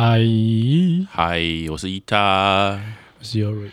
[0.00, 0.20] 嗨，
[1.10, 1.42] 嗨，
[1.72, 2.16] 我是伊塔。
[3.18, 3.70] 我是 Yuri。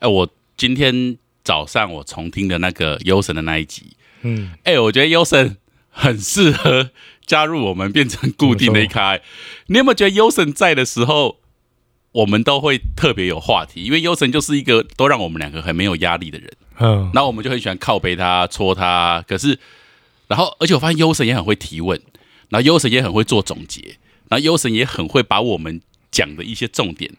[0.00, 6.90] 哎，我今天早上我重听的那个优神的那一集，嗯，哎，我觉得优神很适合
[7.24, 9.22] 加入我们，变成固定的一开。
[9.68, 11.38] 你有没有觉得优神在的时候，
[12.10, 13.84] 我们都会特别有话题？
[13.84, 16.50] 因为优神就是一个都让我们两个很没有压力的人，
[16.80, 19.24] 嗯，然后我们就很喜欢靠背他、戳他。
[19.28, 19.56] 可是，
[20.26, 22.02] 然后而且我发现优神也很会提问，
[22.48, 23.98] 然后优神也很会做总结，
[24.30, 27.10] 然后优神也很会把我们讲的一些重点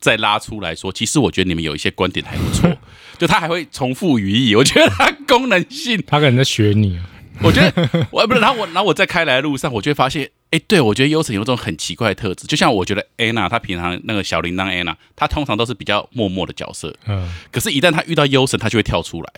[0.00, 0.90] 再拉出来说。
[0.90, 2.74] 其实我觉得你们有一些观点还不错，
[3.18, 7.04] 就他还会重复语义，我觉得他功能性他可能在学你啊。
[7.42, 19.32] 我觉得我不是，然后我然后我在开来的路上，我就会发现，哎，对我觉得优神有种很奇怪的特质，就像我觉得 Anna 她平常那个小铃铛 Anna，她通常都是比较默默的角色，嗯，可是，一旦她遇到优神，她就会跳出来。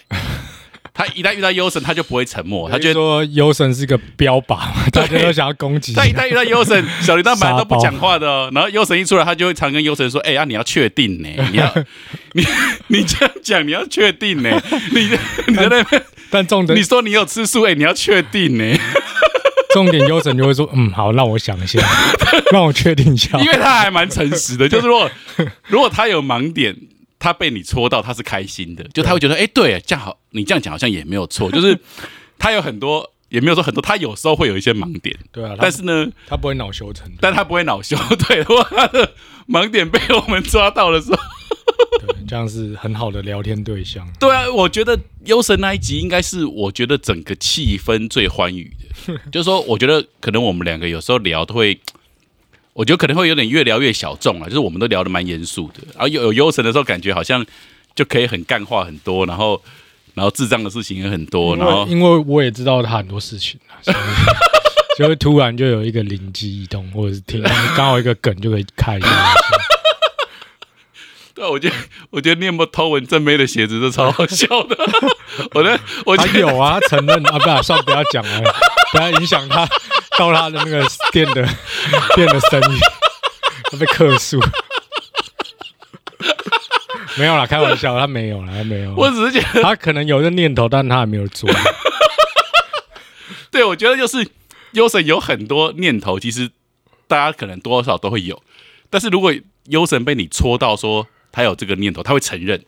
[0.94, 11.74] 她一旦遇到优神，他就不会沉默，他觉得说优神是个标靶嘛， 大家都想要攻击他一旦遇到优神，小铃铛本来都不讲话的哦， 然后优神一出来，他就会常跟优神说：“哎、呀、你要确定呢， 你要
[12.34, 12.46] 你
[12.86, 14.50] 你这样讲，你要确定呢，
[14.92, 15.10] 你
[15.48, 18.78] 你在那边但重点你说你有吃素，哎、你要确定呢，
[19.72, 21.80] 重点优神就会说，嗯，好，让我想一下，
[22.52, 23.36] 让我确定一下。
[23.40, 25.10] 因为他还蛮诚实的，就是如果
[25.66, 26.76] 如果他有盲点，
[27.24, 31.80] 他被你戳到，他是开心的，就他会觉得，哎、对，这样好，你这样讲好像也没有错， 就是
[32.38, 37.96] 他有很多，也没有说很多，他有时候会有一些盲点，对啊，但是呢，他不会恼羞成怒，但他不会恼羞，
[38.28, 39.14] 对，如果他的
[39.48, 41.16] 盲点被我们抓到的时候。
[41.98, 44.06] 对，这样是很好的聊天对象。
[44.20, 48.70] 对啊，我觉得优神那一集应该是我觉得整个气氛最欢愉
[49.06, 51.80] 的，就是说，我觉得可能我们两个有时候聊都会，
[52.74, 57.46] 我觉得可能会有点越聊越小众啊，就是我们都聊得蛮严肃的，然后有有优神的时候，感觉好像
[57.94, 59.62] 就可以很干话很多，然后
[60.14, 63.96] 然后智障的事情也很多，然后因为我也知道他很多事情啊，所以
[64.98, 67.40] 就会突然就有一个灵机一动，或者是听
[67.76, 69.08] 刚好一个梗就可以开一下。
[71.34, 71.74] 对啊，我觉得
[72.10, 74.76] 我觉得你有没有偷闻正妹的鞋子，这超好笑的，
[75.54, 78.54] 我的我觉得他有啊，他承认啊，不然算不要讲了，
[78.92, 79.68] 不要影响他
[80.18, 81.46] 到他的那个店的
[82.14, 82.78] 店的生意，
[83.70, 84.40] 他被克诉。
[87.16, 88.92] 没有啦，开玩笑，他没有啦，他没有。
[88.96, 91.48] 我只是觉得，他可能有这念头，但他还没有做。
[93.52, 94.28] 对我觉得就是
[94.72, 96.50] 优神有很多念头，其实
[97.06, 98.42] 大家可能多少都会有，
[98.90, 99.32] 但是如果
[99.68, 102.64] 优神被你戳到说他有这个念头，他会承认，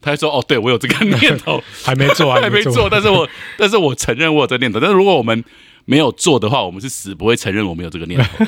[0.00, 5.44] 他会说哦，对我有这个念头，还没做，还没做，但是我但是我承认我有这个念头，但是如果我们
[5.84, 8.44] 没有做的话，我们是死不会承认我们有这个念头。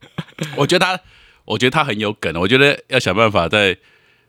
[0.56, 1.00] 我觉得他，
[1.44, 3.76] 我觉得他很有梗，我觉得要想办法再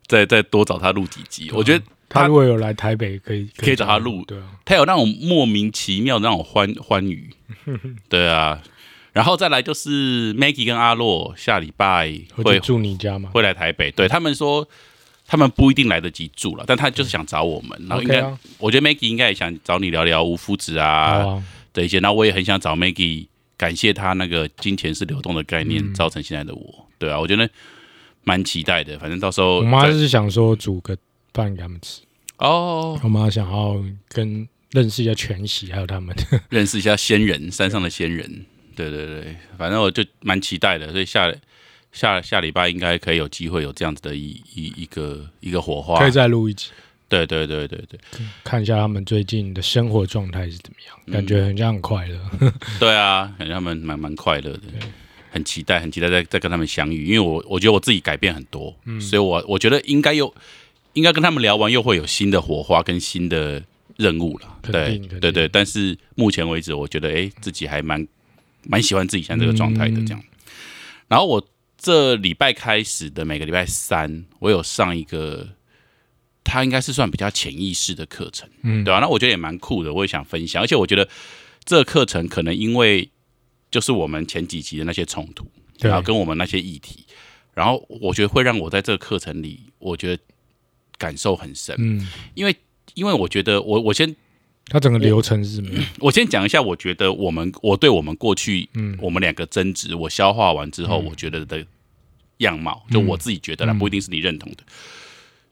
[0.08, 7.30] 再再多找他录几集，我觉得他如果有来台北，可以可以找他录对啊，他有那种莫名其妙的那种欢欢愉，
[8.10, 8.62] 对啊。
[9.12, 13.32] 然后再来就是 Maggie 跟阿洛下礼拜会住你家吗？
[13.34, 14.66] 会来台北，对他们说
[15.28, 18.22] 他们不一定来得及住了，但他就是想找我们，然后应该、
[18.60, 21.44] 我觉得 Maggie 应该也想找你聊聊无夫子啊，
[21.74, 25.94] 的一些，然后我也很想找 Maggie 感谢他那个金钱是流动的概念、嗯。
[25.94, 27.50] 造成现在的我，对啊，我觉得
[28.24, 30.98] 蛮期待的，反正到时候我妈再是想说煮个
[31.34, 32.02] 饭给他们吃，
[32.38, 33.00] 哦。
[33.04, 36.16] 我妈想要跟认识一下全喜，还有他们。
[36.50, 38.46] 认识一下仙人，山上的仙人。
[38.76, 41.34] 对对对，反正我就蛮期待的，所以下
[41.92, 46.00] 下下礼拜应该可以有机会有这样子的一一一个一个火花。
[46.00, 46.12] 可以。
[46.12, 46.70] 再录一集，
[47.10, 48.00] 对对对对对
[48.44, 52.20] 看一下他们最近的生活状态是怎么样，嗯感觉很像很快乐。
[52.80, 54.62] 对啊，感觉他们蛮蛮快乐的，
[55.32, 60.34] 很期待很期待再再跟他们相遇，因为我我觉得我自己改变很多，嗯所以我我觉得应该又
[60.94, 63.62] 应该跟他们聊完又会有新的火花跟新的
[63.98, 64.58] 任务了。
[64.62, 68.08] 肯对对对，但是目前为止，我觉得哎自己还蛮
[68.64, 70.24] 蛮喜欢自己现在这个状态的嗯这样。
[71.08, 71.48] 然后我
[71.78, 75.48] 这礼拜开始的每个礼拜三，我有上一个，
[76.50, 80.64] 它应该是算比较潜意识的课程，嗯对吧、那我觉得也蛮酷的，我也想分享。
[80.64, 81.08] 而且我觉得
[81.64, 83.08] 这个课程可能因为
[83.70, 85.46] 就是我们前几集的那些冲突，
[85.78, 87.06] 对然后跟我们那些议题，
[87.54, 90.24] 然后我觉得会让我在这个课程里，我觉得
[90.98, 92.56] 感受很深，嗯，因为
[92.96, 94.16] 因为我觉得我我先
[94.66, 95.86] 它整个流程是什么样？
[96.00, 101.64] 我先讲一下，我觉得我们我对我们过去嗯我们两个争执，我消化完之后，我觉得的
[102.38, 104.64] 样貌，就我自己觉得啦，嗯不一定是你认同的。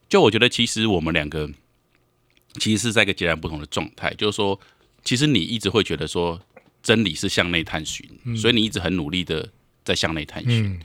[0.10, 1.50] 就我觉得，其实我们两个
[2.60, 4.60] 其实是在一个截然不同的状态，就是说，
[5.04, 6.40] 其实你一直会觉得说
[6.82, 8.08] 真理是向内探寻，
[8.38, 9.50] 所以你一直很努力的
[9.84, 10.66] 在向内探寻。
[10.66, 10.80] 嗯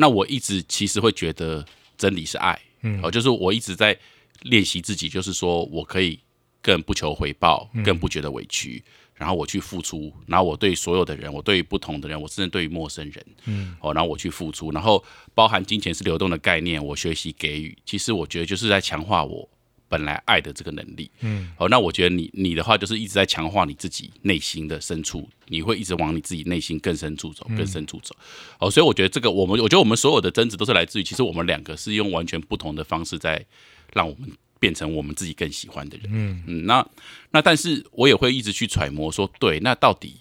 [0.00, 1.66] 那我一直其实会觉得
[1.96, 3.98] 真理是爱，嗯哦，就是我一直在
[4.42, 6.20] 练习自己，就是说我可以
[6.62, 8.80] 更不求回报，更不觉得委屈，
[9.18, 15.04] 然后我去付出，然后我对所有的人，我对于不同的人，我甚至对于陌生人，嗯，哦，然后我去付出，然后
[15.34, 19.48] 包含金钱是流动的概念，我学习给予，其实我觉得就是在强化我
[19.88, 28.14] 本来爱的这个能力，嗯，哦，那我觉得你你的话就是一直在强化你自己内心的深处，你会一直往你自己内心更深处走，更深处走，
[28.60, 33.44] 哦，所以我觉得这个我们，我觉得我们所有的争执都是来自于，其实我们两个是用完全不同的方式在
[33.92, 34.30] 让我们。
[34.58, 36.84] 变成我们自己更喜欢的人，嗯嗯，那
[37.30, 40.16] 那但是我也会一直去揣摩说，对，那到底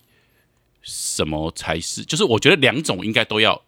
[0.82, 2.06] 什么才是？
[2.06, 3.60] 就是我觉得两种应该都要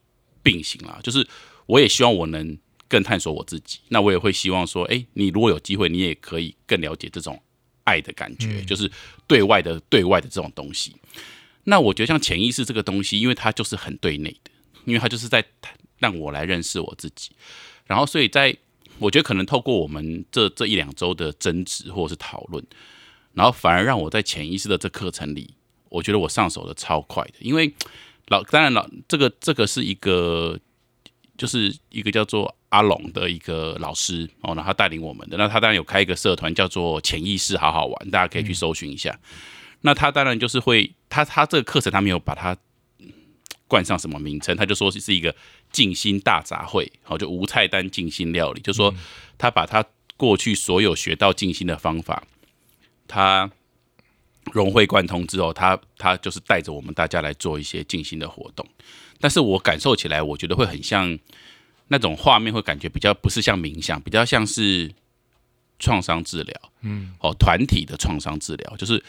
[0.43, 0.99] 并行啦。
[1.01, 1.27] 就是
[1.65, 2.57] 我也希望我能
[2.87, 7.41] 更探索我自己，那我也会希望说，哎，你如果有机会，你也可以更了解这种
[7.83, 8.91] 爱的感觉，就是
[9.25, 10.95] 对外的对外的这种东西。
[11.63, 14.51] 那我觉得像潜意识这个东西，因为它就是很对内的，
[14.85, 15.43] 因为它就是在
[15.97, 17.31] 让我来认识我自己，
[17.85, 18.55] 然后所以在。
[18.99, 22.63] 我觉得可能透过我们这这一两周的争执或者是讨论，
[23.33, 25.53] 然后反而让我在潜意识的这课程里，
[25.89, 27.33] 我觉得我上手的超快的。
[27.39, 27.73] 因为
[28.27, 30.59] 老当然老这个这个是一个
[31.37, 35.37] 就是一个叫做阿龙的一个老师哦，然后他带领我们的。
[35.37, 39.17] 那他当然有开一个社团叫做潜意识好好玩，大家可以去搜寻一下。
[39.81, 42.55] 那他当然就是会他他这个课程他没有把它
[43.69, 45.33] 冠上什么名称，他就说是一个。
[45.71, 48.91] 静心大杂烩，好，就无菜单静心料理，就说
[49.37, 49.85] 他把他
[50.17, 52.23] 过去所有学到静心的方法，
[53.07, 53.51] 他
[54.51, 58.67] 融会贯通之后，他他就是带着我们大家来做一些静心的活动。
[59.19, 61.15] 但是我感受起来，我觉得会很像
[61.89, 64.91] 那种画面，会感觉比较不是像冥想，比较像是
[65.77, 69.03] 创伤治疗，嗯，哦，团体的创伤治疗，就是，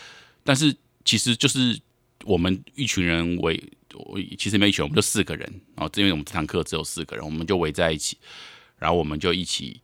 [0.45, 0.77] 但是
[1.07, 1.81] 其实就是
[2.27, 3.59] 我们一群人为。
[3.99, 5.47] 我其实没选，我们就四个人，
[5.77, 8.17] 然后因为我们这堂课只有四个人，我们就围在一起，
[8.79, 9.81] 然后我们就一起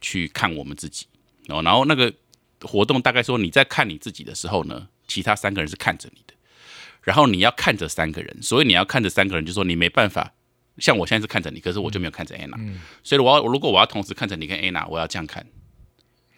[0.00, 1.06] 去看我们自己，
[1.46, 2.12] 然后然后那个
[2.62, 6.34] 活动大概说你在看你自己的时候呢，其他三个人是看着你的，
[7.02, 10.32] 然后你要看着三个人，所以你要看着三个人，就说你没办法，
[10.78, 12.58] 像我现在是看着你，可是我就没有看着安娜，
[13.02, 15.46] 所以我要如果我要同时看着你跟安娜，我要这样看，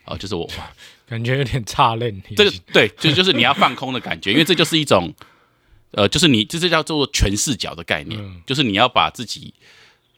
[0.07, 0.51] 哦，就是我
[1.07, 5.15] 感觉有点差愣，这个对，就就是你要放空的感觉，因为这就是一种。
[5.93, 9.53] 呃，就是你，这是叫做全视角的概念，就是你要把自己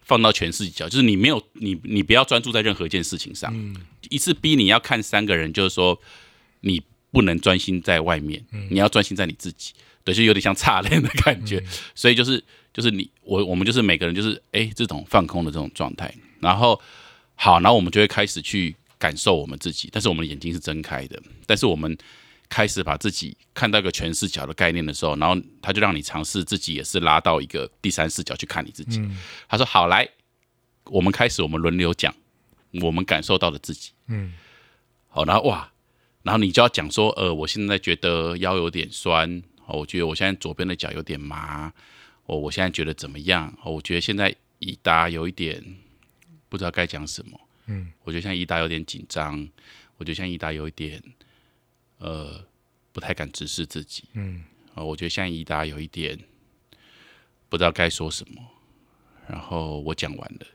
[0.02, 3.52] 放到全视角，就是你没有你，你不要专注在任何一件事情上，
[4.08, 6.00] 一次逼你要看三个人，就是说
[6.60, 6.80] 你
[7.10, 9.72] 不能专心在外面，你要专心在你自己，
[10.04, 11.60] 对，就有点像差链的感觉，
[11.96, 12.40] 所以就是
[12.72, 16.80] 就是你我我们就是每个人就是哎这种放空的这种状态，然后
[17.34, 21.98] 好，然后我们就会开始去感受我们自己，但是我们的眼睛是睁开的，但是我们。
[22.54, 29.02] 开始把自己看到一个全视角的概念的时候，然后他就让你尝试自己也是拉到一个第三视角去看你自己。
[29.48, 30.08] 他说：“好，来，
[30.84, 32.14] 我们开始，我们轮流讲
[32.80, 34.32] 我们感受到的自己。”嗯，
[35.08, 35.72] 好，然后哇，
[36.22, 41.72] 然后你就要讲说：“呃，我现在觉得腰有点酸，哦，我觉得我现在左边的脚有点麻，
[42.26, 43.52] 哦，我现在觉得怎么样？
[43.64, 45.60] 哦，我觉得现在伊达有一点
[46.48, 47.40] 不知道该讲什么。
[47.66, 49.48] 嗯，我觉得像伊达有点紧张，
[49.96, 51.02] 我觉得像伊达有一点。”
[52.04, 52.44] 呃，
[52.92, 54.04] 不太敢直视自己。
[54.12, 56.18] 嗯，啊，我觉得现在伊达有一点
[57.48, 58.42] 不知道该说什么。
[59.26, 60.46] 然后我讲完了，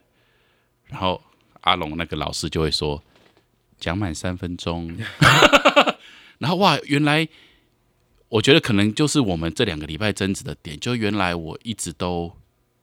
[0.86, 1.19] 然后
[1.62, 3.04] 阿龙那个老师就会说
[3.80, 4.96] 讲满三分钟。
[6.38, 7.28] 然后哇，原来
[8.28, 12.31] 我觉得可能就是我们这两个礼拜争执的点，就原来我一直都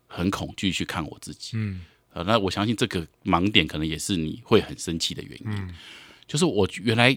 [0.09, 1.53] 很恐惧去看我自己。
[1.55, 5.75] 嗯，呃，那我相信这个盲点可能也是你会很生气的原因。
[6.27, 7.17] 就是我原来。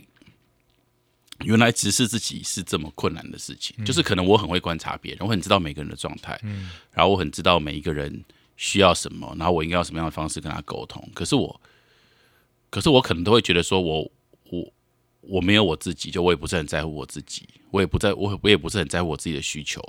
[1.45, 8.23] 原来直视自己是这么困难的事情，就是可能我很会观察别人，我很知道每个人的状态，嗯，然后我很知道每一个人
[8.57, 11.01] 需要什么，然后我应该用什么样的方式跟他沟通。
[11.13, 11.61] 可是我，
[12.69, 14.11] 可是我可能都会觉得说，我
[14.49, 14.73] 我
[15.21, 19.81] 我没有我自己，就我也不是很在乎我自己，我也不在我我也不是很在乎我自己的需求。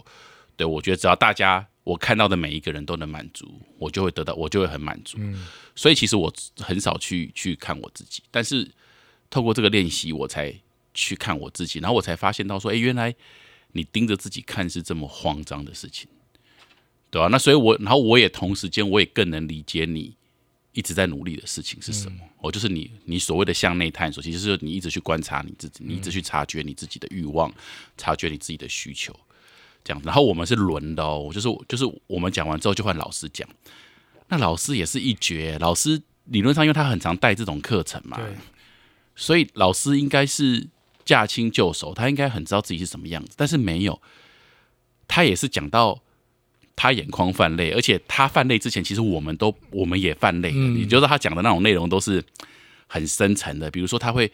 [0.56, 5.18] 对我觉得只要大家我看到的每一个人都能满足，我就会得到，我就会很满足。
[5.20, 8.70] 嗯，所以其实我很少去去看我自己，但是
[9.28, 10.54] 透过这个练习，我才。
[10.92, 13.14] 去看我自己，然后我才发现到说，哎，原来
[13.72, 16.08] 你盯着自己看是这么慌张的事情，
[17.10, 17.28] 对吧？
[17.28, 20.16] 那所以，我然后我也同时间，我也更能理解你
[20.72, 22.18] 一直在努力的事情是什么。
[22.42, 27.52] 哦就是你，你所谓的向内探索，其实是你一直去观察你自己，你一直去察觉你自己的欲望，
[27.96, 29.14] 察觉你自己的需求，
[29.84, 30.02] 这样。
[30.04, 33.48] 然后我们是轮的哦，就是就是我们讲完之后就换老师讲，
[34.28, 35.56] 那老师也是一绝。
[35.60, 38.18] 老师理论上，因为他很常带这种课程嘛，
[39.14, 40.66] 所以老师应该是。
[41.10, 44.00] 驾轻就熟，他应该很知道自己是什么样子，但是没有，
[45.08, 46.00] 他也是讲到
[46.76, 50.52] 他眼眶泛泪，而且他泛泪之前，其实我们都我们也泛泪。
[50.78, 52.22] 也就是他讲的那种内容都是
[52.86, 54.30] 很深沉的，比如说他会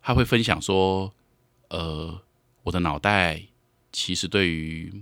[0.00, 1.12] 他会分享说，
[1.70, 2.16] 呃，
[2.62, 3.42] 我的脑袋
[3.90, 4.92] 其实对于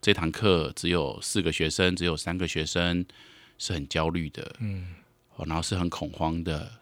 [0.00, 3.04] 这堂课只有四个学生，只有三个学生
[3.58, 4.94] 是很焦虑的，嗯
[5.36, 6.80] 哦，然后是很恐慌的。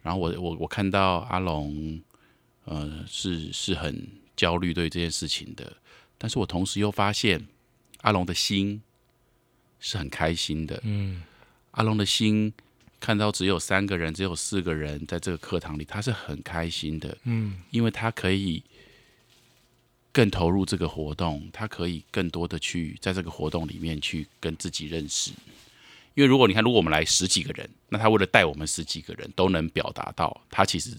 [0.00, 2.00] 然后我我我看到阿龙，
[2.70, 4.06] 呃，是是很
[4.36, 5.74] 焦虑对这件事情的，
[6.18, 7.46] 但是我同时又发现
[8.02, 8.82] 阿龙的心
[9.80, 11.22] 是很开心的，嗯。
[11.70, 12.52] 阿龙的心
[13.00, 17.62] 看到只有三个人，只有四个人在这个课堂里，他是很开心的，嗯。
[17.70, 18.62] 因为他可以
[20.12, 25.30] 更投入这个活动，他可以更多的去在这个活动里面去跟自己认识。
[26.14, 30.90] 因为如果你看，如果我们来十几个人，那他为了带我们十几个人都能表达到，他其实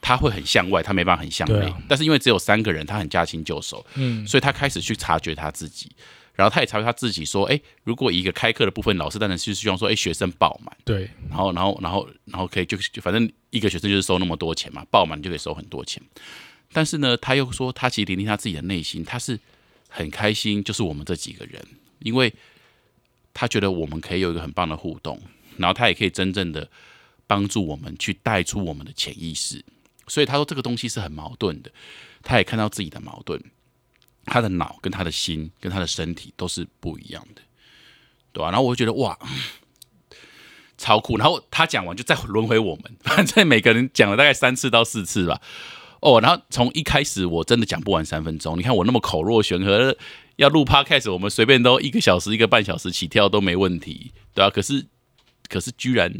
[0.00, 1.66] 他会很向外，他没办法很向内。
[1.68, 5.90] 啊但是因为只有三个人，他很驾轻就熟，嗯所以他开始去察觉他自己，
[6.34, 10.74] 然后他也察觉他自己说，哎，如果一个开课的部分，老师当然是希望说，哎，学生爆满。
[10.84, 16.02] 对，然后，然后，然后，然后可以就就反正一个学生就是收那么多钱嘛，爆满就可以收很多钱。
[16.72, 19.38] 但是呢，他又说他其实聆听他自己的内心，他是
[19.88, 21.60] 很开心，就是我们这几个人，
[21.98, 22.32] 因为
[23.34, 25.20] 他觉得我们可以有一个很棒的互动，
[25.56, 26.68] 然后他也可以真正的
[27.26, 29.62] 帮助我们去带出我们的潜意识。
[30.10, 31.70] 所以他说这个东西是很矛盾的，
[32.22, 33.40] 他也看到自己的矛盾，
[34.26, 37.42] 他的脑跟他的心跟他的身体都是不一样的，
[38.32, 39.18] 对吧、然后我就觉得哇，
[40.76, 41.16] 超酷。
[41.16, 45.40] 然后他讲完就再轮回我们，反正每个人讲了大概三次到四次吧。
[46.00, 49.94] 哦，然后从一开始我真的讲不完三分钟，你看我那么口若悬河，
[50.36, 54.48] 要录 podcast 我们随便都一个小时、一个半小时起跳都没问题，对啊。
[54.48, 54.86] 可是
[55.46, 56.10] 可是居然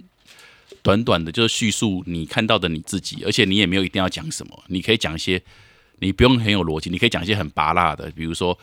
[0.83, 5.43] 短短的就是叙述你看到的你自己，而且你也没有一定要讲什么，你可以讲一些
[5.99, 8.59] 你不用很有逻辑，你可以讲一些很拔辣的，比如说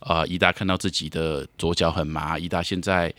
[0.00, 3.12] 呃，伊达看到自己的左脚很麻，伊达现在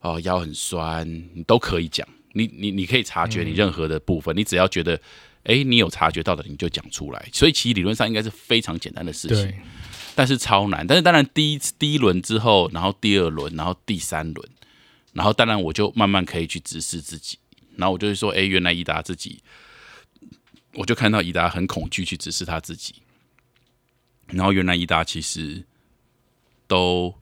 [0.00, 2.06] 哦、腰很酸，你都可以讲。
[2.32, 5.00] 你你你可以察觉你任何的部分，你只要觉得，
[5.44, 7.28] 哎，你有察觉到的，你就讲出来。
[7.32, 9.58] 所以其实理论上应该是非常简单的事情，对，
[10.14, 10.86] 但是超难。
[10.86, 14.48] 但是当然第一次第一轮之后，然后第二轮，然后第三轮，
[15.12, 17.38] 然后当然我就慢慢可以去直视自己，
[17.76, 19.42] 然后我就会说，哎，原来伊达自己，
[20.74, 22.96] 我就看到伊达很恐惧去直视他自己，
[24.26, 25.64] 然后原来伊达其实
[26.66, 27.14] 都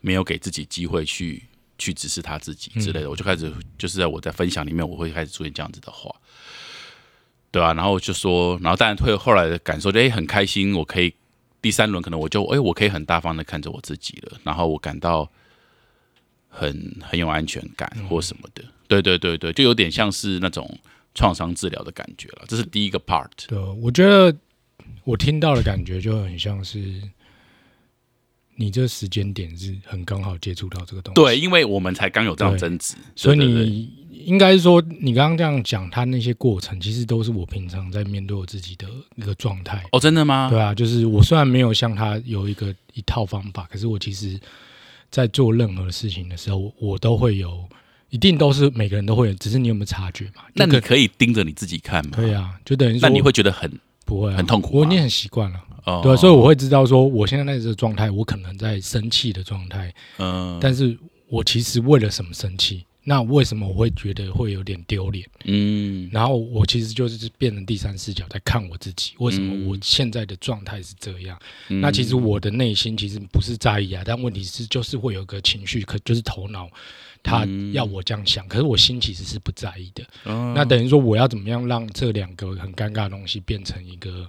[0.00, 1.42] 没有给自己机会去
[1.78, 6.14] 去直视他自己之类的，我就开始就是在我在分享里面，我会开始出现这样子的话，
[7.50, 11.14] 对啊，然后我就说，然后当然会后来的感受就，哎很开心，我可以
[11.60, 15.30] 第三轮可能我就哎我可以很大方的看着我自己了，然后我感到
[16.48, 20.78] 很很有安全感或什么的，对对对对，就有点像是那种
[21.14, 24.34] 创伤治疗的感觉了，这是第一个 part，对，我觉得
[25.04, 27.02] 我听到的感觉就很像是
[28.56, 39.84] 你这时间点是很刚好接触到这个东西，对，因为我们才刚有这样对争执，所以你应该是说，你刚刚这样讲，他那些过程其实都是我平常在面对我自己的一个状态。
[39.92, 40.48] 哦，真的吗？
[40.50, 44.40] 对啊，就是我虽然没有像他有一个一套方法，可是我其实，
[45.10, 47.68] 在做任何事情的时候，我都会有，
[48.16, 50.42] 一定都是每个人都会有，只是你有没有察觉嘛？
[50.54, 52.12] 那你可以盯着你自己看吗？
[52.16, 53.70] 对啊，就等于说那你会觉得很
[54.06, 55.62] 不会啊，很痛苦我已经很习惯了。
[55.84, 60.96] 哦，对啊、所以我会知道说，我现在在这个状态，我可能在生气的状态，嗯但是
[61.28, 62.86] 我其实为了什么生气？
[63.04, 65.28] 那为什么我会觉得会有点丢脸？
[65.44, 71.38] 嗯然后我其实就是变成第三视角在看我自己，为什么嗯我现在的状态是这样？
[71.68, 76.66] 嗯那其实我的内心其实不是在意啊，但问题是就是会有个情绪，可就是头脑
[77.26, 80.04] 他嗯要我这样想，可是我心其实是不在意的。
[80.24, 84.28] 哦那等于说我要怎么样让这两个很尴尬的东西变成一个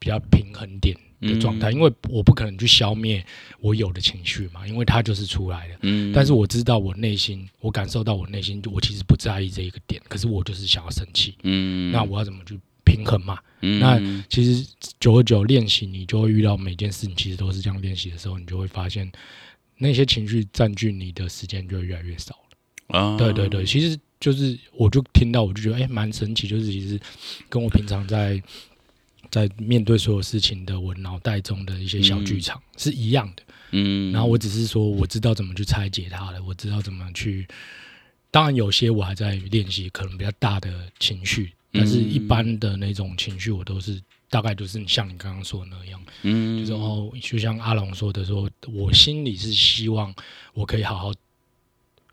[0.00, 1.70] 比较平衡点的状态？
[1.70, 3.24] 嗯因为我不可能去消灭
[3.60, 5.74] 我有的情绪嘛，因为它就是出来的。
[5.82, 11.36] 嗯但是我知道我内心，我感受到我内心，我其实不在意这一个点，可是我就是想要生气。
[11.44, 13.38] 嗯那我要怎么去平衡嘛？
[13.60, 14.66] 嗯那其实
[14.98, 19.10] 久而久练习，你就会遇到每件事情，其实都是这样练习的时候，你就会发现
[19.82, 22.98] 那些情绪占据你的时间就会越来越少了。
[22.98, 27.00] 啊对对对，其实就是我就听到，我就觉得哎，蛮、神奇，就是其实
[27.48, 28.40] 跟我平常在
[29.30, 33.42] 在面对所有事情的我脑袋中的一些小剧场、是一样的。
[33.74, 37.46] 嗯然后我只是说我知道怎么去拆解它了，我知道怎么去。
[38.30, 44.00] 当然有些我还在练习，可能比较大的情绪，但是一般的那种情绪，我都是
[44.32, 46.58] 大概就是像你刚刚说的那样，嗯。
[46.58, 50.12] 就是哦，就像阿龙说的说，我心里是希望
[50.54, 51.12] 我可以好好。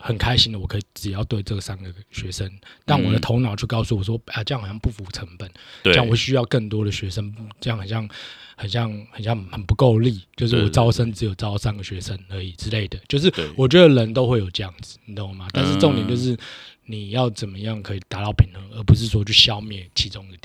[0.01, 2.49] 很开心的，我可以只要对这三个学生，
[2.85, 3.21] 但我的嗯。
[3.21, 5.51] 头脑就告诉我说，啊，这样好像不符成本，
[5.83, 5.91] 对。
[5.91, 8.09] 这样我需要更多的学生，这样好像
[8.55, 15.49] 很像很像很不够力，就是我招生只有招三个学生而已之类的，就是我觉得人都会有这样子，你懂吗？
[15.51, 16.09] 但是重点嗯。
[16.09, 16.37] 就是
[16.85, 20.37] 你要怎么样可以达到平衡，而不是说去消灭其中的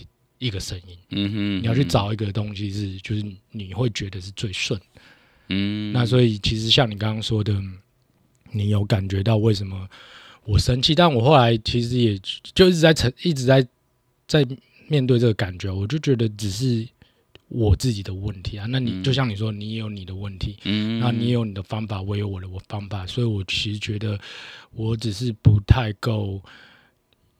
[0.44, 4.78] 一个声音，嗯哼，你要去找一个东西是就是你会觉得是最顺。
[5.48, 7.58] 嗯，那所以其实像你刚刚说的，
[8.52, 9.88] 你有感觉到为什么
[10.44, 10.94] 我生气？
[10.94, 12.20] 但我后来其实也
[12.54, 13.66] 就一直在成，一直在
[14.28, 14.46] 在
[14.88, 16.86] 面对这个感觉，我就觉得只是
[17.48, 18.66] 我自己的问题啊。
[18.68, 24.20] 那你、嗯就像你说，你也有你的问题，嗯，那你也有你的方法，我有我的我方法，所以我其实觉得
[24.72, 26.42] 我只是不太够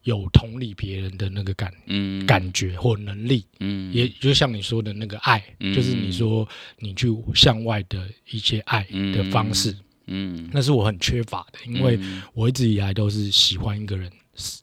[0.05, 2.25] 有同理别人的那个感嗯。
[2.25, 3.45] 感觉或能力。
[3.61, 3.93] 嗯。
[3.93, 5.75] 也就像你说的那个爱，嗯。
[5.75, 8.85] 就是你说你去向外的一些爱
[9.15, 12.23] 的方式，嗯，那是我很缺乏的，因为嗯。
[12.35, 14.11] 我一直以来都是喜欢一个人，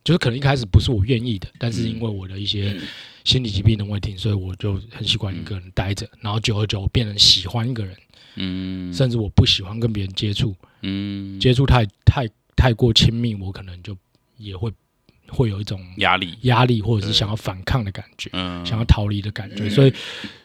[0.03, 2.79] 就是可能一开始不是我愿意的，但是因为我的一些
[3.23, 7.97] 心理疾病的问题，所以我就很喜欢一个人待着，然后久而久变成喜欢一个人，
[8.35, 8.93] 嗯。
[8.93, 11.39] 甚至我不喜欢跟别人接触，嗯。
[11.39, 13.97] 接触太太太过亲密，我可能就
[14.37, 14.71] 也会
[15.31, 18.29] 会有一种压力，压力或者是想要反抗的感觉。
[18.33, 19.93] 嗯，想要逃离的感觉，所以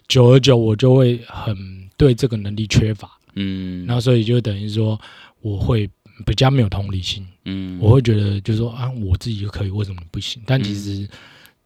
[0.08, 1.56] 久而久我就会很
[1.96, 4.98] 对这个能力缺乏，嗯，然后所以就等于说
[5.40, 5.90] 我会
[6.24, 10.40] 比较没有同理心，嗯，我会觉得就是说啊我自己就可以，为什么不行？
[10.46, 11.08] 但其实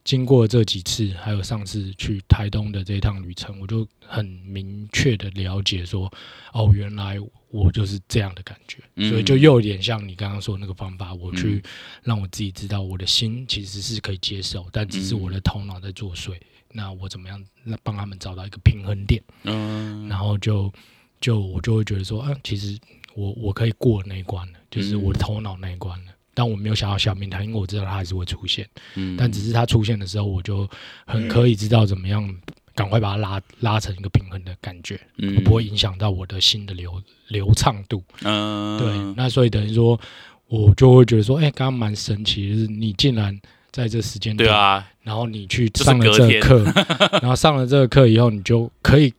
[0.05, 6.11] 经过这几次，还有上次去台东的这一趟旅程，我就很明确的了解说，
[6.53, 7.19] 哦，原来
[7.51, 11.71] 我就是这样的感觉，嗯所以就又有点像你刚刚说的那个方法，我去嗯
[12.05, 16.33] 让我自己知道我的心其实是可以接受，但只是嗯我的头脑在作祟。
[16.73, 19.21] 那我怎么样那帮他们找到一个平衡点？
[19.43, 20.73] 嗯，然后就
[21.21, 22.79] 就我就会觉得说，啊，其实
[23.15, 26.13] 我我可以过那一关了，就是嗯我的头脑那一关了。
[26.35, 28.67] 但我没有想要消灭它，因为我知道它还是会出现。
[28.95, 30.69] 嗯但只是它出现的时候，我就
[31.07, 32.33] 很可以知道怎么样
[32.75, 38.03] 赶快把它拉拉成一个平衡的感觉，嗯不会影响到我的心的流流畅度。
[38.23, 40.01] 嗯，对，那所以等于说，
[40.49, 43.39] 我就会觉得说，哎、刚刚蛮神奇，就是你竟然
[43.71, 46.65] 在这时间段，对啊，然后你去上了这个课，
[47.21, 49.13] 然后上了这个课以后，你就可以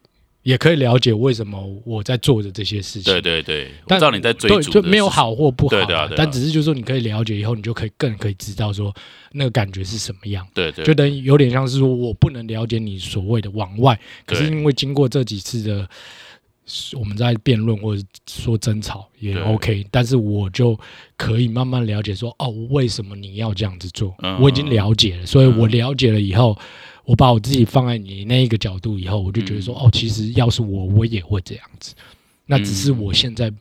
[0.44, 3.14] 也可以了解为什么我在做的这些事情。
[3.14, 8.94] 对对对，我但知道你在追，逐的就没有好或不好对对啊对啊但只是就是说你可以了解以后，你就可以更可以知道说
[9.34, 10.48] 那个感觉是什么样。
[10.54, 15.88] 对对，就等于有点像是说我不能了解你所谓的往外，可是因为经过这几次的
[16.98, 20.80] 我们在辩论或者说争吵也 OK，但是我就
[21.18, 24.16] 可以慢慢了解说哦，为什么你要这样子做？
[24.20, 26.58] 嗯我已经了解了，所以我嗯了解了以后，
[27.06, 29.86] 我把我自己放在你那一个角度以后，我就觉得说、嗯。
[29.86, 31.94] 哦，其实要是我，我也会这样子。
[32.46, 33.00] 那只是嗯。
[33.00, 33.52] 我现在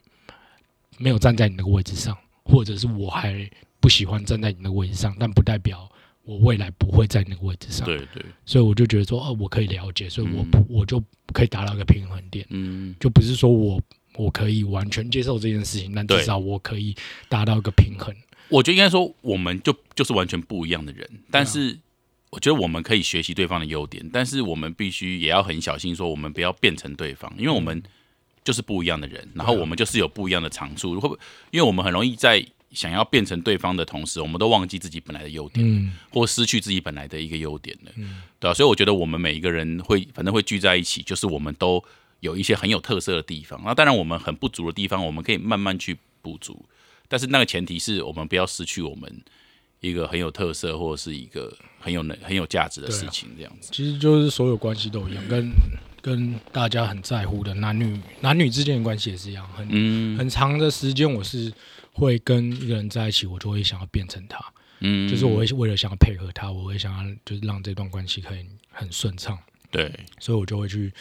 [0.98, 3.48] 没有站在你那个位置上，或者是我还
[3.80, 5.90] 不喜欢站在你那个位置上，但不代表
[6.24, 7.86] 我未来不会在那个位置上。
[7.86, 12.94] 对对，所以我就觉得说，哦，我可以了解，所以我不、嗯我就可以达到一个平衡点，嗯。
[13.00, 13.80] 就不是说我
[14.16, 16.94] 我可以完全接受这件事情，但至少我可以
[17.28, 18.14] 达到一个平衡。
[18.48, 21.28] 我觉得应该说，我们就就是完全不一样的人，啊。
[21.30, 21.78] 但是
[22.30, 27.82] 我觉得我们可以学习对方的优点，但是我们必须也要很小心，说我们不要变成对方，因为我们
[28.44, 31.18] 就是不一样的人，然后我们就是有不一样的长处，会不会？
[31.50, 41.82] 因为我们很容易在想要变成对方的同时，我们都忘记自己本来的优点，嗯或失去自己本来的一个优点了，嗯对啊，所以我觉得我们每一个人会，反正会聚在一起，就是我们都
[42.20, 43.60] 有一些很有特色的地方。
[43.64, 46.64] 那当然，我们很不足的地方，我们可以慢慢去补足。
[47.08, 49.20] 但是那个前提是我们不要失去我们
[49.80, 53.70] 一个很有特色或者是一个很有能很有价值的事情，这样子。
[53.72, 55.52] 其实就是所有关系都一样，跟
[56.02, 61.52] 跟大家很在乎的男女男女之间的关系也是一样，很、嗯很长的时间我是
[61.92, 64.38] 会跟一个人在一起，我就会想要变成他，
[64.80, 69.38] 嗯，就是我会为了想要配合他，我会想要就是让这段关系可以很顺畅。
[69.70, 70.92] 对，所以我就会去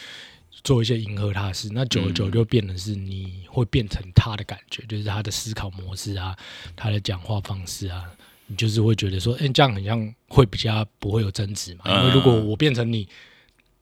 [0.62, 1.68] 做一些迎合他的事。
[1.72, 6.36] 那久而久嗯就变成是你会变成他的感觉，就是他的思考模式啊，
[6.76, 8.04] 他的讲话方式啊，
[8.50, 11.84] 你就是会觉得说，哎、这样很像会比较不会有争执嘛。
[12.02, 13.08] 因为如果嗯我变成你。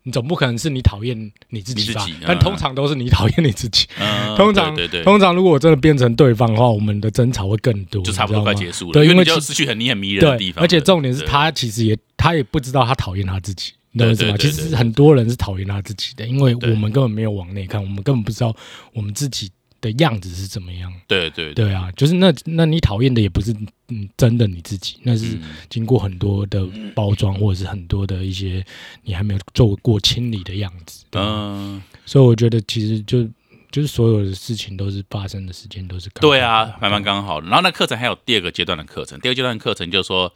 [0.04, 2.06] 你总不可能是你讨厌你自己吧？
[2.26, 3.86] 但嗯通常都是你讨厌你自己。
[3.98, 10.64] 嗯， 通常对对对，通常如果我真的变成对方的话，我们的争吵会更多，就差不多快结束了，因为你就对因为其失去很你很迷人的地对，方。
[10.64, 14.36] 而且重点是他其实也他也不知道他讨厌他自己，你懂我意思吗？
[14.38, 18.56] 其实很多人是讨厌他自己的，因为我们根本没有往内看，我们根本不知道
[18.94, 20.92] 我们自己的样子是怎么样。
[21.06, 23.52] 对对对啊，就是那那你讨厌的也不是
[23.88, 28.64] 嗯真的你自己，那是嗯经过很多的包装或者是很多的一些
[29.02, 31.04] 你还没有做过清理的样子。
[31.12, 33.24] 嗯，所以我觉得其实就
[33.70, 37.40] 就是所有的事情都是发生的时间都是刚对啊，慢慢刚好。
[37.40, 40.32] 然后那课程还有第二个阶段的课程，第二个阶段的课程就是说，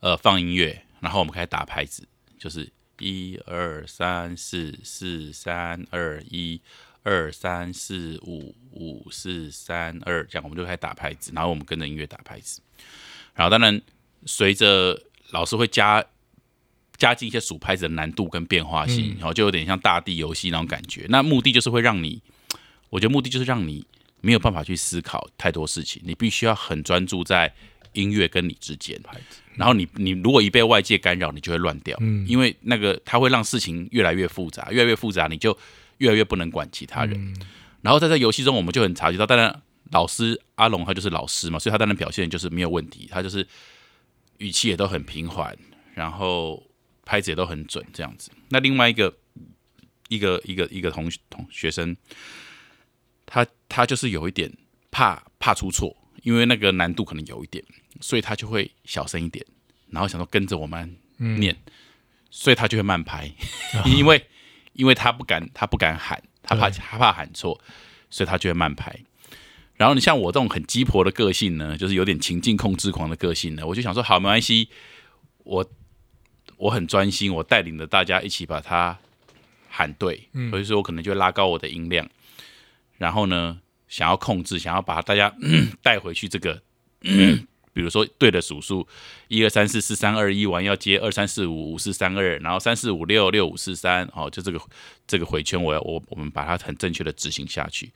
[0.00, 2.06] 呃，放音乐，然后我们开始打拍子，
[2.38, 6.60] 就是一二三四四三二一
[7.06, 12.60] 二三四五五四三二，这样我们就开始打拍子，然后我们跟着音乐打拍子。
[13.32, 13.80] 然后当然
[14.24, 16.04] 随着老师会加
[16.96, 21.06] 加进一些数拍子的难度跟变化性，然后就有点像大地游戏那种感觉。
[21.08, 22.20] 那目的就是会让你，
[22.90, 23.86] 我觉得目的就是让你
[24.20, 27.54] 没有办法去思考太多事情，你必须要很专注在
[27.92, 29.00] 音乐跟你之间。
[29.54, 35.56] 然后你你如果一被外界干扰，你就会乱掉，因为那个它会让事情越来越复杂，越来越复杂，你就
[35.98, 37.34] 越来越不能管其他人。
[37.82, 43.46] 然后在这游戏中，我们就很察觉到，当然老师阿龙他就是老师嘛，所以他当然表现就是没有问题，他就是
[44.38, 45.56] 语气也都很平缓，
[45.94, 46.62] 然后
[47.04, 48.30] 拍子也都很准这样子。
[48.48, 49.16] 那另外一个
[50.08, 51.96] 一个一个一个同同学生，
[53.24, 54.52] 他他就是有一点
[54.90, 57.64] 怕怕出错，因为那个难度可能有一点。
[57.98, 59.42] 所以他就会小声一点，
[59.88, 61.56] 然后想说跟着我们念，
[62.30, 63.32] 所以他就会慢拍，
[63.88, 64.22] 因为
[64.76, 67.60] 因为他不敢他不敢喊，他怕他怕喊错，
[68.08, 68.94] 所以他就会慢拍。
[69.74, 74.68] 然后你像我这种很鸡婆的个性呢，就是有点情境控制狂的个性呢，我就想说好没关系，
[75.44, 75.68] 我
[76.56, 78.96] 我很专心，我带领着大家一起把它
[79.68, 82.08] 喊对，所以说我可能就拉高我的音量，
[82.98, 85.34] 然后呢想要控制，想要把大家
[85.82, 86.62] 带回去这个。
[87.76, 88.88] 比如说对的数数，
[89.28, 94.58] 一二三四四三二一完要接二三四五五四三二，然后三四五六六五四三，哦，就这个
[95.06, 97.92] 这个回圈，我要我我们把它很正确的执行下去。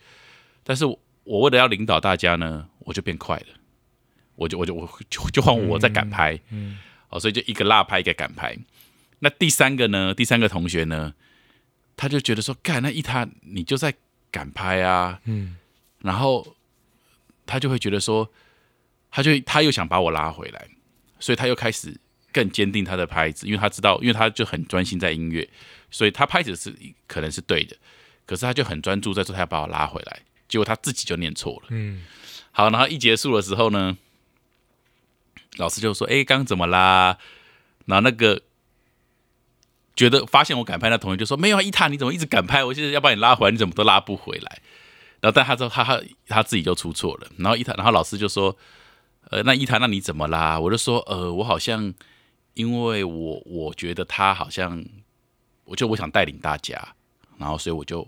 [0.63, 3.47] 但是我为了要领导大家呢，我就变快了，
[4.35, 6.77] 我就我就我就就换我在赶拍，嗯，
[7.09, 8.55] 哦，所以就一个落拍一个赶拍。
[9.21, 10.13] 那第三个呢？
[10.13, 11.15] 第三个同学呢？
[11.97, 13.95] 他就觉得说，干那一他你就在
[14.31, 15.57] 赶拍啊，嗯，
[16.01, 16.55] 然后
[17.47, 18.31] 他就会觉得说。
[19.11, 20.69] 他就他又想把我拉回来，
[21.19, 21.99] 所以他又开始
[22.33, 25.49] 更坚定他的拍子，因为他知道，因为他就很专心在音乐，
[25.91, 26.73] 所以他拍子是
[27.09, 27.77] 可能是对的，
[28.25, 31.69] 可是他就很专注在说他要把我拉回来，结果他自己就念错了。
[31.71, 32.05] 嗯，
[32.53, 33.99] 好，然后一结束的时候呢，
[35.57, 37.19] 老师就说：“哎，刚怎么啦？”
[37.87, 38.43] 然后那个
[39.97, 42.63] 觉得发现我敢拍那同学就说：“没有啊，伊塔，你怎么一直敢拍？
[42.63, 44.63] 我现在要把你拉回来，你怎么都拉不回来？”
[45.21, 48.57] 然后但他说他他他自己就出错了，然后伊塔，然后老师就说。
[49.31, 50.59] 呃，那一谈，那你怎么啦？
[50.59, 51.95] 我就说，呃，我好像，
[52.55, 54.85] 因为我我觉得他好像，
[55.65, 56.95] 我就我想带领大家，
[57.39, 58.07] 然后所以我就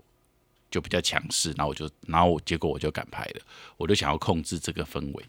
[0.68, 3.40] 就比较强势，然后我就，然后结果我就敢拍了，
[3.76, 5.24] 我就想要控制这个氛围。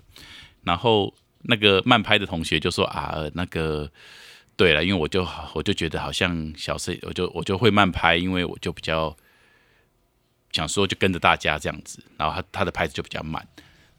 [0.63, 3.87] 然后那个慢拍的同学就说啊，那个
[4.57, 9.15] 对了，因为我就我就觉得好像小 C，，我就我就会慢拍，因为我就比较
[10.51, 13.47] 想说就跟着大家这样子，然后他他的拍子就比较慢。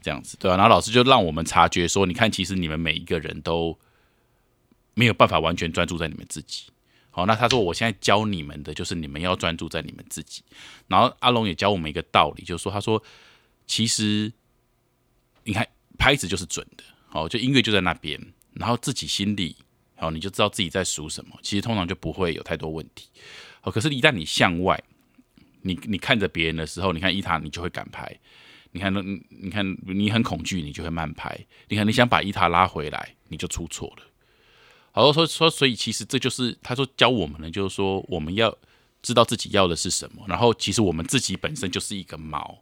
[0.04, 0.56] 这样子对啊？
[0.56, 3.78] 然后老师就让我们察觉说，你看，其实你们每一个人都
[4.92, 6.64] 没有办法完全专注在你们自己。
[7.10, 10.42] 好，那他说，我现在教你们的就是你们要专注在你们自己。
[10.88, 13.02] 然后阿龙也教我们一个道理，就是说，他说，
[13.66, 14.30] 其实
[15.44, 18.20] 你看拍子就是准的，好，就音乐就在那边，
[18.52, 19.56] 然后自己心里
[19.96, 23.08] 好，你就知道自己在数什么，其实通常就不会有太多问题。
[23.62, 24.82] 好，可是，一旦你向外，
[25.62, 28.20] 你你看着别人的时候，你看伊塔，你就会敢拍。
[28.76, 31.38] 你看，那你看，你很恐惧，你就会慢拍。
[31.68, 34.02] 你看，你想把伊塔拉回来，你就出错了。
[34.90, 38.52] 好，说说，所以其实这就是他说教我们的，就是说我们要
[39.00, 40.24] 知道自己要的是什么。
[40.26, 42.56] 然后，其实我们自己本身就是一个锚。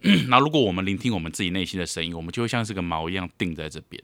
[0.28, 4.02] 那如果我们聆听我们自己内心的声音，我们就会像是个锚一样定在这边。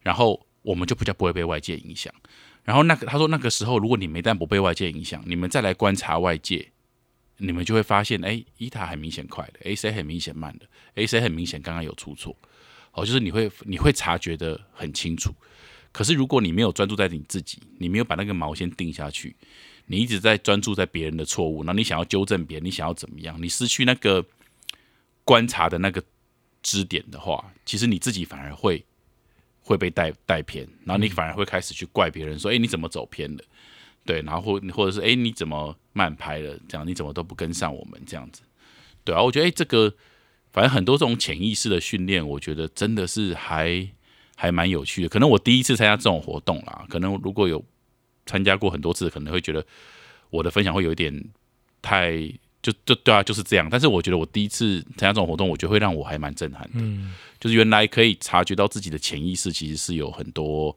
[0.00, 2.14] 然后，我们就比较不会被外界影响。
[2.62, 6.70] 然后，那个他说那个时候，如果你没但不被外界影响，你们再来观察外界。
[7.38, 12.36] 你们就会发现，哎，伊塔很明显快的，A C 很明显慢的，A C 很明显刚刚有出错，
[12.92, 15.34] 哦，就是你会你会察觉的很清楚。
[15.92, 19.34] 可是如果你没有专注在你自己，你没有把那个毛先定下去，
[19.86, 24.24] 你一直在专注在别人的错误，然后你想要纠正别人，你想要怎么样，你失去那个
[25.24, 26.02] 观察的那个
[26.62, 28.84] 支点的话，其实你自己反而会
[29.60, 33.44] 会被带带偏，然后你反而会开始去怪别人说，哎，你怎么走偏了？
[34.06, 36.58] 对，然后或或者是哎，你怎么慢拍了？
[36.68, 38.42] 这样你怎么都不跟上我们这样子？
[39.04, 39.92] 对啊，我觉得哎，这个
[40.52, 43.86] 反正很多这种潜意识的训练，我觉得真的是还
[44.34, 45.08] 还蛮有趣的。
[45.08, 47.62] 可能我第一次参加这种活动啦，可能如果有
[48.24, 49.64] 参加过很多次，可能会觉得
[50.30, 51.24] 我的分享会有一点
[51.82, 52.12] 太
[52.62, 53.68] 就就对啊，就是这样。
[53.70, 56.70] 但是我觉得我第一次参加这种活动，我觉得会让我还蛮震撼的。
[56.74, 60.76] 嗯，就是原来可以察觉到自己的潜意识，其实是有很多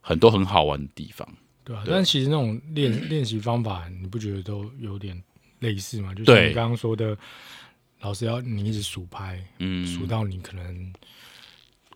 [0.00, 1.28] 很多很好玩的地方。
[1.70, 5.16] 对啊，但其实那种练 练习方法，你不觉得都有点
[5.60, 6.12] 类似吗？
[6.12, 7.16] 就像你刚刚说的，
[8.00, 10.92] 老师要你一直数拍，嗯，数到你可能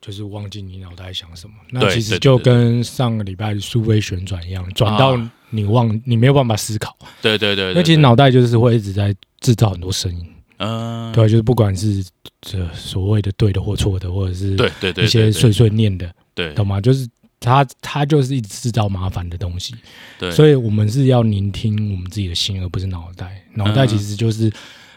[0.00, 1.56] 就是忘记你脑袋想什么。
[1.70, 6.96] 那其实就跟上个礼拜数位旋转一样，转到你忘，你没有办法思考。
[7.20, 10.24] 对对对，那其实脑袋就是会一直在制造很多声音。
[10.58, 12.04] 嗯，对，就是不管是
[12.42, 16.80] 这所谓的对的或错的，或者是对对对一些碎碎念的，对，懂吗？
[16.80, 17.08] 就是。
[17.44, 19.74] 它它就是一直制造麻烦的东西。
[20.18, 23.42] 对，所以我们是要聆听我们自己的心，而不是脑袋。
[23.54, 24.50] 脑袋其实就是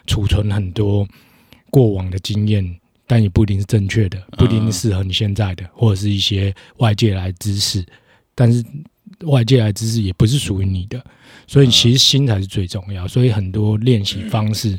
[0.05, 1.07] 储存很多
[1.69, 7.85] 过往的经验，但也不一定是正确的，不一定适合你现在的，或者是一些外界来知识。
[8.33, 8.63] 但是
[9.21, 11.03] 外界来知识也不是属于你的，
[11.47, 13.07] 所以其实心才是最重要。
[13.07, 14.77] 所以很多练习方式，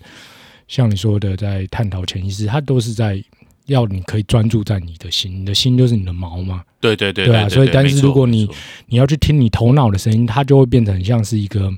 [0.68, 3.22] 像你说的，在探讨潜意识，它都是在
[3.68, 6.62] 要你可以专注在你的心，你的心就是你的毛嘛。
[6.80, 8.48] 对对对对啊所以但是如果你
[8.86, 11.72] 你要去听你头脑的声音，它就会变成像是一个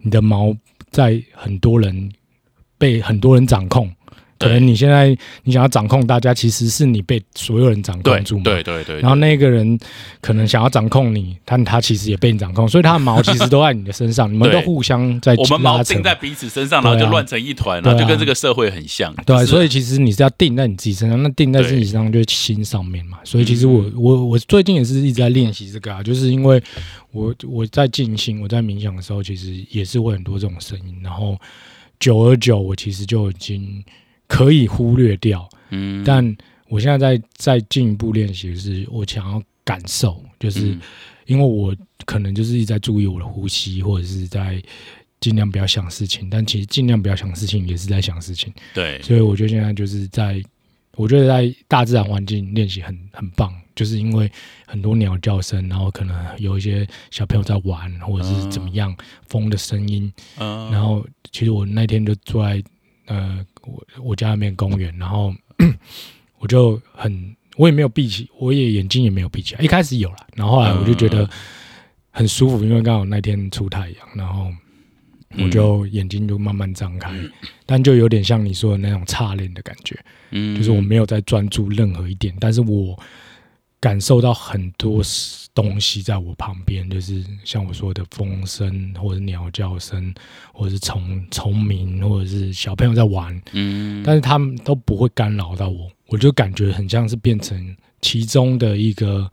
[0.00, 0.54] 你的毛
[0.90, 2.10] 在很多人
[2.78, 3.90] 被很多人掌控。
[4.42, 8.44] 可能你现在你想要掌控大家，其实是你被所有人掌控住嘛。
[8.44, 9.78] 对对对，然后那个人
[10.20, 19.14] 可能想要掌控你，但他其实也被你掌控，所以他的毛其实都在你的身上，你们都互相在我们毛定在彼此身上，然后就乱成一团，然后就跟这个社会很像。
[19.24, 23.18] 对，所以其实你是要定在你自己身上，那定在自己身上就是心上面嘛。
[23.24, 26.62] 所以其实我我我最近也是一直在练习这个啊，就是因为
[27.12, 31.38] 我我在静心，我在冥想的时候，其实也是会很多这种声音，然后
[32.00, 33.84] 久而久，我其实就已经
[34.32, 35.46] 可以忽略掉。
[35.68, 36.36] 嗯，但
[36.68, 40.80] 我现在在在进一步练习的是，我想要感受，就是嗯
[41.26, 44.60] 因为我可能就是一直在注意我的呼吸，或者是在
[45.20, 48.52] 尽量不要想事情，但其实尽量不要想事情也是在想事情。
[48.72, 50.42] 对所以我觉得现在就是在，
[50.96, 54.30] 我觉得在大自然环境练习很很棒，就是因为
[54.66, 58.94] 很多鸟叫声，然后可能有一些小朋友在玩，或者是怎么样，
[59.26, 60.12] 风的声音。
[60.38, 62.62] 嗯，然后其实我那天就坐在
[63.06, 65.34] 呃我我家那边公园，然后
[66.38, 71.28] 我就很我也没有闭起，我也眼睛也没有闭起来，一开始有了，然后后来我就觉得嗯
[72.10, 74.50] 很舒服，因为刚好那天出太阳，然后
[75.38, 77.10] 我就眼睛就慢慢张开，
[77.64, 79.98] 但就有点像你说的那种差练的感觉，
[80.30, 80.54] 嗯。
[80.56, 82.98] 就是我没有在专注任何一点，但是我
[83.82, 85.02] 感受到很多
[85.52, 90.14] 东西在我旁边，就是像我说的风声，或者是鸟叫声，
[90.52, 99.28] 或者是虫虫鸣，或者是小朋友在玩，嗯，但是他们都不会干扰到我，我就感觉很像是变成其中的一个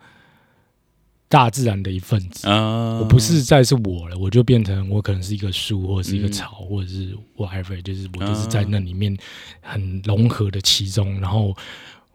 [1.28, 2.50] 大自然的一份子。
[2.50, 6.32] 啊，我不是再是我了，我就变成我可能是一个树，或者是一个嗯。
[6.32, 9.16] 草，或者是 whatever，就是我就是在那里面
[9.62, 11.56] 很融合的其中，然后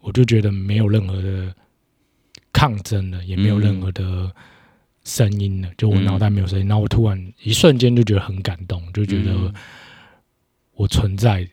[0.01, 1.55] 我就觉得没有任何的
[2.55, 4.33] 抗争了，也没有任何的
[5.05, 9.53] 声音了，就我脑袋没有声音，然后我突然一瞬间就觉得很感动，就觉得嗯
[10.75, 11.47] 我存在。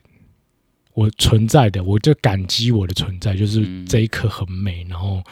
[0.94, 5.24] 我存在的，我就感激我的存在，就是嗯这一刻很美，然后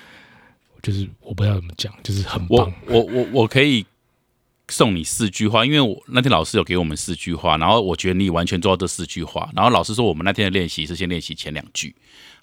[0.82, 2.74] 就是我不知道怎么讲，就是很我棒。
[2.88, 3.86] 我我我可以
[4.70, 11.94] 送你四句话，因为我那天老师有给我们四句话，然后我觉得你完全做到这四句话，然后老师说我们那天的练习是先练习前两句，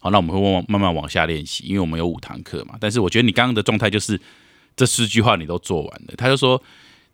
[0.07, 2.77] 好，那我们会慢慢慢往下练习，因为我们有五堂课嘛。
[2.81, 4.21] 但是我觉得你刚刚的状态就是
[4.77, 6.15] 这四句话你都做完了。
[6.17, 6.63] 他就说，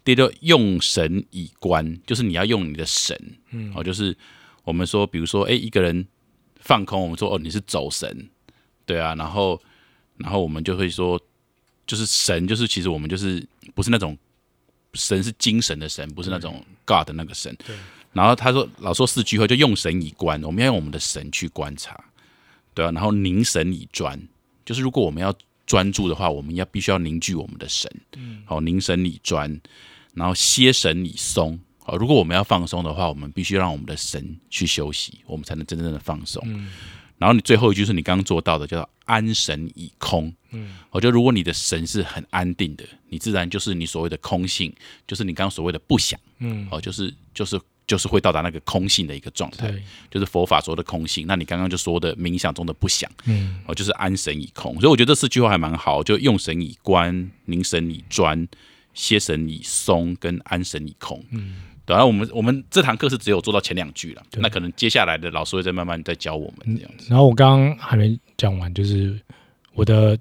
[0.04, 3.18] 第六用神以观，就是你要用你的神，
[3.52, 4.14] 嗯，哦，就是
[4.64, 6.06] 我们说，比如说，哎，一个人
[6.60, 8.28] 放空，我们说哦你是走神，
[8.84, 9.58] 对啊，然后
[10.18, 11.18] 然后我们就会说。
[11.84, 14.16] 就是神，就是其实我们就是不是那种
[14.94, 17.54] 神是精神的神，不是那种 God 的那个神。
[18.12, 22.02] 然后他说老说四句话，就用神以观，我们要用我们的神去观察，
[22.74, 22.90] 对啊。
[22.92, 24.20] 然后凝神以专，
[24.64, 25.34] 就是如果我们要
[25.66, 29.60] 专注的话，我们要必须要凝聚我们的神，嗯好、凝神以专，
[30.14, 31.58] 然后歇神以松。
[31.84, 36.42] 好，如果我们要放松的话，我们必须让我们的神去休息，我们才能真正的放松。
[36.46, 36.70] 嗯
[37.18, 40.34] 然后你最后一句是你刚刚做到的，叫做安神以空。
[40.50, 44.74] 嗯，我觉得如果你的神是很安定的，你自然就是你所谓的空性，
[45.06, 51.26] 就是你刚刚所谓的不想，嗯，哦，就是就是就是会到达那个空性的一个状态，对，就是佛法说的空性。
[51.26, 54.74] 那你刚刚就说的冥想中的不想，嗯哦，就是安神以空。
[54.80, 58.46] 所以我觉得这四句话还蛮好，就用神以观，凝神以专，
[58.94, 61.22] 歇神以松，跟安神以空。
[61.30, 67.06] 嗯，对，然后我们我们这堂课是只有做到前两句了，那可能接下来的老师会再慢慢再教我们这样子。
[67.10, 69.20] 然后我刚刚还没讲完，就是
[69.74, 70.18] 我的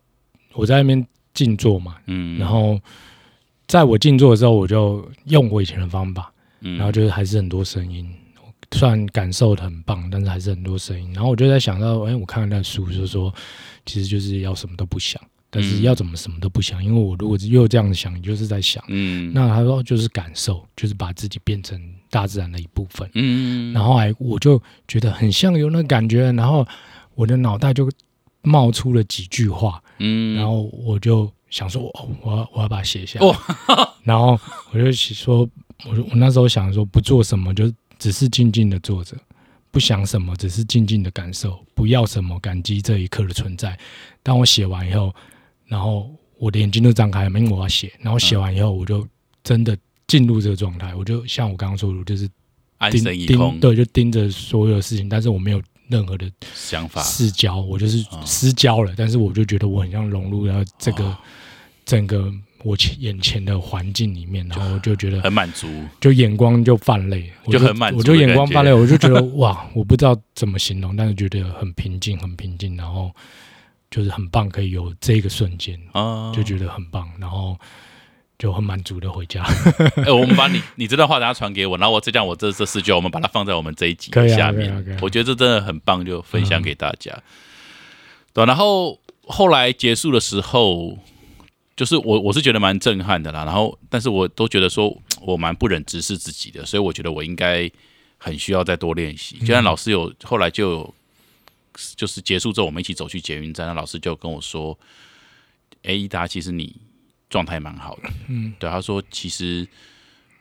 [0.54, 2.80] 我在那边静坐嘛，嗯，然后
[3.68, 6.31] 在我静坐的时候，我就用我以前的方法，
[6.62, 8.10] 嗯然后就是还是很多声音，
[8.72, 11.12] 虽然感受的很棒，但是还是很多声音。
[11.14, 13.34] 然后我就在想到，哎，我看了那书，就是说，
[13.86, 16.84] 其实就是要什么都不想，但是嗯要怎么什么都不想？
[16.84, 18.84] 因为我如果又这样想，你就是在想。
[18.88, 21.78] 嗯，那他说就是感受，就是把自己变成
[22.10, 23.10] 大自然的一部分。
[23.14, 26.66] 嗯，然后还我就觉得很像有那感觉，然后
[27.16, 27.90] 我的脑袋就
[28.42, 33.28] 冒出了几句话，嗯，然后我就想说，哦，我要我要把它写下来。
[33.28, 33.36] 哦
[34.04, 34.40] 然后
[34.72, 35.48] 我就说，
[35.86, 39.16] 我我那时候想说，不做什么，就只是静静的坐着，
[39.72, 43.78] 不想什么，只是静静的感受，不要什么，感激这一刻的存在。
[44.24, 45.14] 当我写完以后，
[45.68, 49.08] 然后我的眼睛都张开了嘛，因为我要写，然后写完以后，我就
[49.44, 52.30] 真的进入这个状态，我就像我刚刚说的，我就是
[52.78, 61.18] 安盯神一空，盯对，就盯着所有的事情，但是我没有任何的想法，失焦，我就是啊失焦了，但是我就觉得我很像融入了这个哦。
[61.84, 62.32] 整个
[62.64, 65.68] 我前眼前的环境里面，然后我就觉得很满足，
[66.00, 73.12] 就眼光就泛泪，我就很满足我就眼光泛泪，我就觉得 哇，我不知道怎么形容，但是觉得很平静，很平静，然后
[73.90, 77.58] 就是很棒，可以有这个瞬间，啊，就觉得很棒，然后
[78.38, 79.44] 就很满足的回家。
[79.98, 85.00] 哎、我们把你你这段话等下传给我，然后我再讲我这这四句，我们把它放在我们这一集下面。
[85.02, 87.12] 我觉得这真的很棒，就分享给大家。
[88.34, 90.98] 对，然后后来结束的时候，
[91.82, 93.44] 就是我我是觉得蛮震撼的啦。
[93.44, 97.68] 然后，但是我都觉得说我蛮不忍直视自己的，所以我觉得我应该
[98.20, 99.40] 很需要再多练习。
[99.40, 100.94] 就像老师有后来就有，
[101.96, 104.78] 就是结束之后我们一起走去捷运站，那老师就跟我说
[105.82, 106.76] ：“哎，伊达，其实你
[107.32, 109.68] 状态蛮好的。”嗯，对，他说其实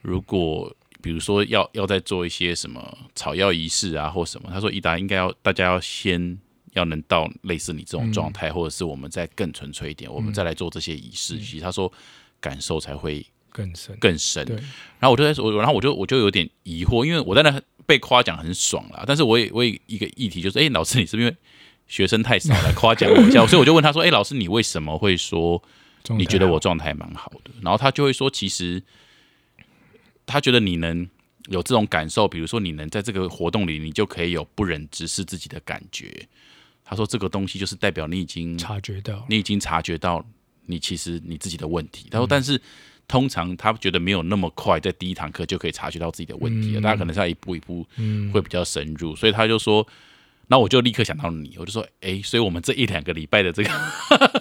[0.03, 6.39] 如果比如说要要再做一些什么草药仪式啊或什么，他说伊达应该要大家要先
[6.73, 11.93] 要能到类似你这种状态，或者是我们再更纯粹一点，我们再来做这些仪式，其实他说
[12.41, 14.45] 感受才会更深，更深。
[14.45, 14.57] 对，
[14.99, 21.37] 然后我就在说，然后我就我就有点疑惑，因为我在那被夸奖很爽啦，但是我也我也一个议题就是，哎，老师你是不是因为
[21.87, 23.47] 学生太少来夸奖我一下？
[23.47, 25.63] 所以我就问他说，哎，老师你为什么会说？
[26.17, 28.83] 你觉得我状态蛮好的，然后他就会说，其实
[30.25, 31.07] 他觉得你能
[31.49, 36.27] 有这种感受，比如说你能在这个活动里，你就可以有不忍直视自己的感觉。
[36.91, 40.27] 他说这个东西就是代表你已经察觉到，你已经察觉到
[40.67, 42.09] 你其实你自己的问题。
[42.11, 42.21] 他嗯。
[42.21, 42.61] 说，但是
[43.07, 46.83] 通常他觉得没有那么快，在第一堂课就可以察觉到自己的问题了，嗯。
[46.83, 49.87] 大家可能是要一步一步嗯，会比较深入，所以他就说，
[50.49, 53.71] 那我就立刻想到你，我就说，诶，所以我们这一两个礼拜的这个、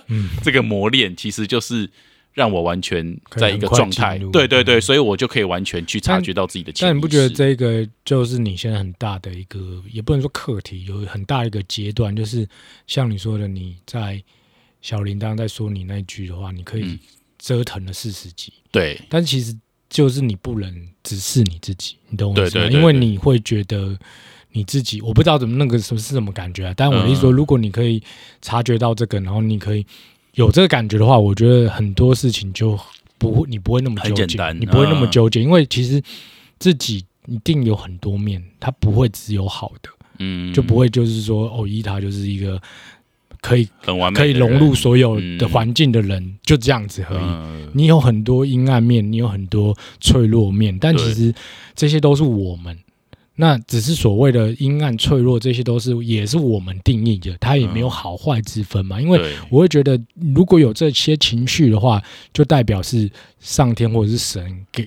[0.08, 0.30] 嗯。
[0.44, 1.88] 这个磨练，其实就是
[2.34, 6.72] 让我完全在一个状态，对对对，嗯所以我就可以完全去察觉到自己的。
[6.80, 12.48] 但你不觉得这个就是你现在很大的一个，也不能说课题，有很大一个阶段，就是
[12.88, 14.22] 像你说的，你在
[14.82, 17.00] 小铃铛在说你那句的话，你可以嗯
[17.38, 19.54] 折腾了四十集，对但其实
[19.90, 22.64] 就是你不能只是你自己，你懂我意思吗？
[22.66, 23.98] 对对对因为你会觉得
[24.52, 26.74] 你自己，我不知道怎么那个什么是什么感觉啊。
[26.78, 28.02] 但我的意思说，嗯如果你可以
[28.42, 29.86] 察觉到这个，然后你可以
[30.36, 32.80] 有这个感觉的话，我觉得很多事情就
[33.18, 36.02] 不会，你不会那么纠结，你不会那么嗯纠结，因为其实
[36.60, 39.90] 自己一定有很多面，它不会只有好的，
[40.20, 42.62] 嗯，就不会就是说哦，伊塔就是一个
[43.42, 47.24] 可以很完美可以，融入所有的嗯环境的人，就这样子而已。
[47.24, 51.34] 嗯，你有很多阴暗面，你有很多脆弱面，但其实
[51.76, 52.78] 这些都是我们。
[53.42, 59.00] 那只是所谓的阴暗、脆弱，这些都是也是我们定义的，它也没有嗯好坏之分嘛。
[59.00, 59.98] 因为我会觉得，
[60.36, 64.86] 如果有这些情绪的话，就代表是上天或者是神给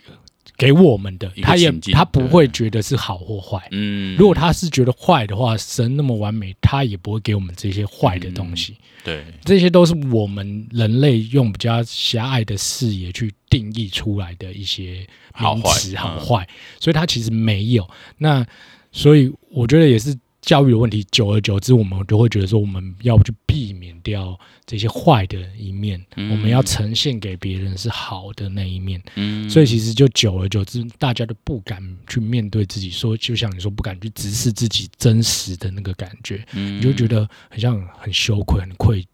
[0.56, 3.66] 给我们的他也他不会觉得是好或坏。
[3.70, 8.76] 嗯，如果他是觉得坏的话，神那么完美，他也不会给我们这些坏的东西。
[9.04, 15.04] 对这些都是我们人类用比较狭隘的视野去定义出来的一些
[15.40, 17.88] 名词，好坏嗯好坏，所以他其实没有。
[18.18, 18.46] 那
[18.92, 29.00] 所以我觉得也是教育的问题，久而久之，我们就会觉得说，我们要去避免掉这些坏的一面，嗯我们要呈现给别人是好的那一面。
[29.14, 36.44] 嗯，所以其实就久而久之，大家都不敢去面对自己，说就像你说，不敢去直视自己真实的那个感觉。
[36.50, 39.06] 你你就觉得很像很羞愧、很愧、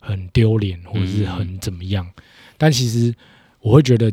[0.00, 2.04] 很丢脸，或者是嗯很怎么样。
[2.58, 3.14] 但其实
[3.60, 4.12] 我会觉得，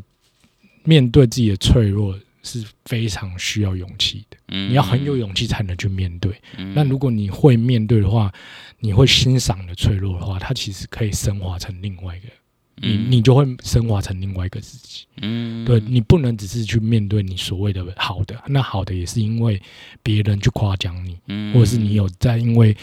[0.84, 2.16] 面对自己的脆弱
[2.50, 4.38] 是非常需要勇气的。
[4.48, 6.34] 你你要很有勇气才能去面对。
[6.58, 8.32] 嗯那如果你会面对的话，
[8.80, 12.28] 你会欣赏的脆弱的话，它其实可以升华成另外一个，
[12.76, 15.06] 你你就会升华成另外一个自己。
[15.22, 19.62] 嗯对你不能只是去面对你所谓的好的，那好的也是因为
[20.02, 22.76] 别人去夸奖你，嗯或者是你有在因为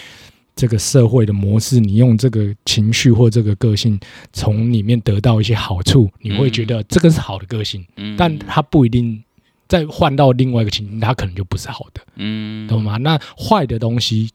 [0.54, 3.98] 这个社会的模式，你用这个情绪或这个个性
[4.32, 9.22] 从里面得到一些好处，你会觉得这个是好的个性，嗯但它不一定
[9.68, 12.96] 再换到另外一个情境，它可能就不是好的，嗯懂吗？
[12.96, 14.30] 那坏的东西。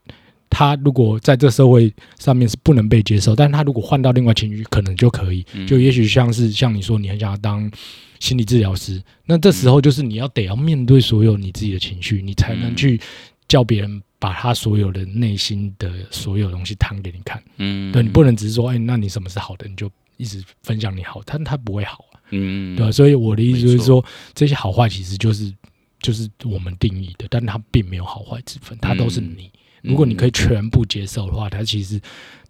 [0.53, 5.45] 它如果在这社会上面是不能被接受，但是它如果换到另外情绪，可能就可以。
[5.53, 7.71] 嗯就也许像是像你说，你很想要当
[8.19, 12.99] 心理治疗师，那这时候就是你要得要面对所有你自己的情绪，你才能嗯去
[13.47, 17.41] 叫别人把他所有的内心的所有东西摊给你看。
[17.55, 22.91] 嗯对你不能只是说，哎，那你什么是好的，你就一直分享你好，但他不会好啊，嗯对吧？
[22.91, 24.03] 所以我的意思就是说，
[24.33, 25.53] 这些好坏其实就是
[26.01, 29.51] 就是我们定义的，但它并没有好坏之分，它都是嗯你。
[29.81, 31.99] 如果你可以全部接受的话，它其实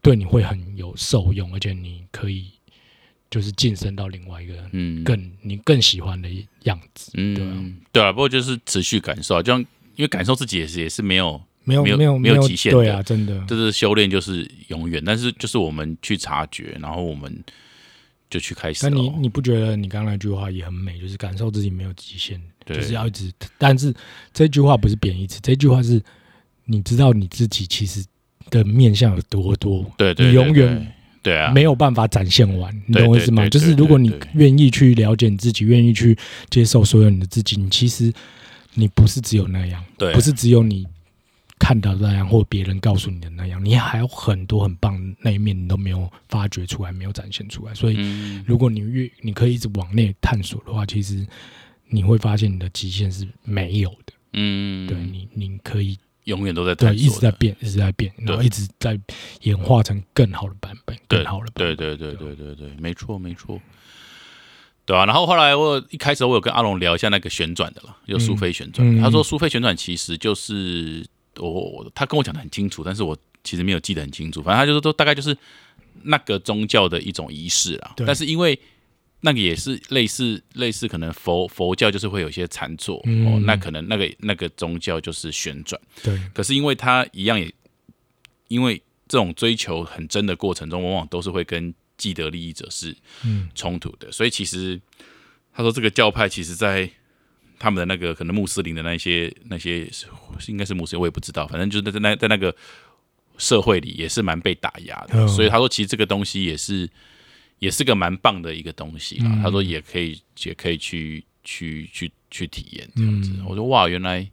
[0.01, 2.47] 对你会很有受用，而且你可以
[3.29, 6.29] 就是晋升到另外一个嗯，更你更喜欢的
[6.63, 7.11] 样子。
[7.13, 7.63] 嗯，对啊
[7.93, 9.59] 对啊，不过就是持续感受啊，就像
[9.95, 17.43] 因为感受自己也是也是没有，没有没有没有极限的对啊，真的，就是修炼就是永远，但是就是我们去察觉，然后我们
[18.31, 18.89] 就去开始咯。
[18.89, 20.97] 但你你不觉得你刚刚那句话也很美？
[20.97, 23.31] 就是感受自己没有极限，就是要一直。
[23.59, 23.93] 但是
[24.33, 26.01] 这句话不是贬义词，这句话是
[26.65, 28.03] 你知道你自己其实
[28.49, 33.47] 的面相有多多，对对，你永远对啊，没有办法展现完，你懂我意思吗？
[33.49, 36.17] 就是如果你愿意去了解你自己，愿意去
[36.49, 38.11] 接受所有你的自己，你其实
[38.73, 40.87] 你不是只有那样，对不是只有你
[41.61, 47.73] 看到的那样，或别人告诉你的那样，你还有很多很棒的那一面，你都没有发掘出来，没有展现出来。
[47.75, 51.23] 所以，嗯，如果你越你可以一直往内探索的话，其实
[51.87, 54.13] 你会发现你的极限是没有的。
[54.33, 58.99] 嗯，对你，你可以永远都在对探索的一直在变，一直在变，然后一直在
[59.41, 61.75] 演化成更好的版本，更好的版本。
[61.75, 63.61] 对对对对对对，没错没错，
[64.85, 65.05] 对啊。
[65.05, 68.87] 然后后来我一开始我有跟阿龙聊一下那个旋转的了，就苏菲旋转。
[68.87, 71.05] 嗯他说苏菲旋转其实就是
[71.37, 74.41] 我我他跟我讲的很清楚，但是我其实没有记得很清楚。
[74.41, 75.35] 反正他就是说大概就是
[76.03, 77.93] 那个宗教的一种仪式啦。
[77.95, 78.57] 对但是因为
[79.21, 85.79] 那个也是类似类似，可能佛佛教就是会有一些禅坐、嗯哦，那可能那个那个宗教就是旋转。
[86.01, 87.53] 对可是因为他一样也，
[88.47, 94.81] 因为这种追求很真的过程中，往往都是会跟既得利益者是嗯冲突的，所以其实
[95.53, 96.89] 他说这个教派其实在
[97.61, 100.07] 他们的那个可能穆斯林的那些那些是
[100.47, 102.55] 应该是穆斯林，我也不知道，反正就是在那在那个
[103.37, 106.89] 社会里也是蛮被打压的，嗯所以他说其实这个东西也是
[107.59, 109.29] 也是个蛮棒的一个东西啦。
[109.31, 113.31] 嗯他说也可以也可以去去去去体验这样子。
[113.37, 114.27] 嗯我说哇，原来。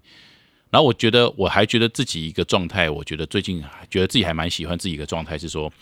[0.70, 5.72] 然后我觉得我还觉得自己一个状态，我觉得最近还觉得自己还蛮喜欢自己一个状态是说，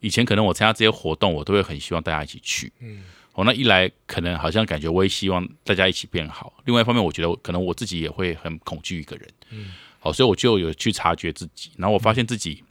[0.00, 2.72] 以前可能我参加这些活动，我都会很希望大家一起去。
[2.80, 9.28] 嗯哦，那一来可能好像感觉我也希望大家一起变好，另外一方面，我觉得可能我自己也会很恐惧一个人。
[9.50, 12.62] 嗯，好，所以我就有去察觉自己，然后我发现自己，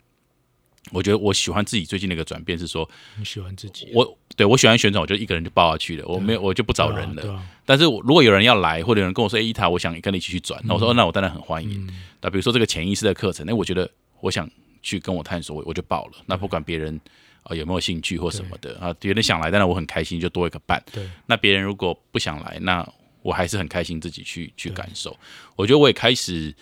[0.92, 7.44] 我觉得我喜欢自己最近的一个转变是说，你喜欢自己，我对我喜欢旋转，我就一个人就抱下去了，我没有我就不找人了。
[7.66, 11.86] 但是我如果有人要来，或者有人跟我说：“哎、伊塔，我想跟你一起去转。”那我说：“哦那我当然很欢迎。
[11.88, 11.90] 嗯
[12.22, 13.90] 那比如说这个潜意识的课程，那我觉得
[14.22, 14.50] 我想
[14.82, 16.14] 去跟我探索，我我就报了。
[16.26, 17.00] 那不管别人
[17.44, 20.82] 啊、有没有兴趣或什么的啊，别人想来，但是我很开心，就多一个伴。
[20.92, 22.88] 对，那别人如果不想来，那
[23.22, 25.18] 我还是很开心自己去去感受。
[25.56, 26.54] 我觉得我也开始，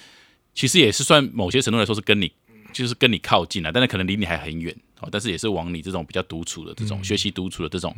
[0.54, 2.32] 其实也是算某些程度来说是跟你，
[2.74, 5.10] 就是跟你靠近了，但是可能离你还很远哦。
[5.12, 7.96] 但是也是往你这种比较独处的这种、嗯学习独处的这种、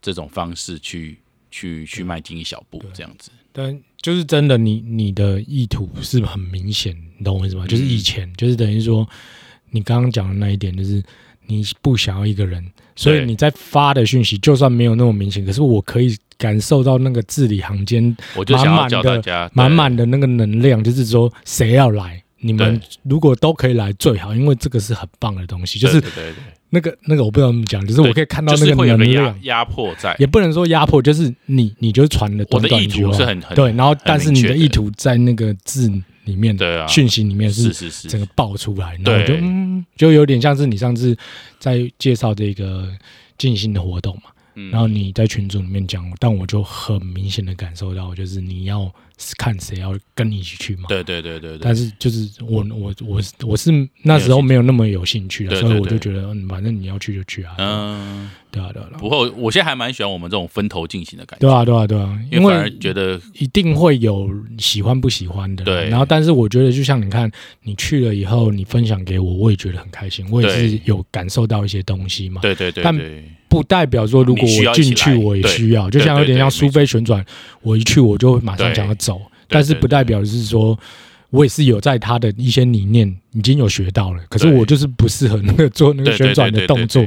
[0.00, 1.18] 这种方式去
[1.50, 3.30] 去去迈进一小步，这样子。
[3.52, 7.66] 但就是真的你，你的意图是很明显，你懂我意思吗？
[7.66, 9.08] 就是以前，就是等于说，
[9.70, 11.02] 你刚刚讲的那一点，就是
[11.46, 26.02] 你不想要一个人，所以你在发的讯息，就算没有那么明显，可是我可以感受到那个字里行间我就想要叫满满的大家满满的那个能量，就是说谁要来，你们如果都可以来最好，因为这个是很棒的东西，就是
[26.70, 29.38] 那个那个我不知道怎么讲，就是我可以看到那个能量。
[29.42, 30.14] 压迫在。
[30.18, 35.88] 也不能说压迫，就是你，你就传了短我的意短一句话是很很对，然后但是你的意图在那个字
[36.24, 39.34] 里面，对啊，讯息里面是是是是，整个爆出来，然后就
[39.96, 41.16] 就有点像是你上次
[41.58, 42.88] 在介绍这个
[43.38, 44.70] 进行的活动嘛，嗯。
[44.70, 48.92] 然后你在群组里面讲，但我就很明显的感受到，就是你要
[49.38, 50.84] 看谁要跟你一起去嘛。
[50.88, 53.70] 对对对对对，但是就是我我我我是
[54.02, 57.54] 那时候没有那么有兴趣的，所以我就觉得嗯，反正你要去就去啊。
[57.58, 65.88] 嗯，对啊对啊不过我现在还蛮喜欢我们这种分头进行的感觉，对啊对啊对啊，因因为反而觉得一定会有喜欢不喜欢的，对。
[65.88, 67.30] 然后，但是我觉得，就像你看，
[67.62, 72.40] 你去了以后，你分享给我，我也觉得很开心，我也是有感受到一些东西嘛。
[72.42, 72.96] 对对对但，
[73.48, 77.24] 不代表说，如果我进去，我也需要，就像有点像苏菲旋转，
[77.62, 79.05] 我一去我就马上想要走，
[79.48, 80.78] 但是不代表是说。
[81.30, 87.04] 我也是有在他的一些理念已经有学到了，可是我就是不适合那个做那个旋转的动作，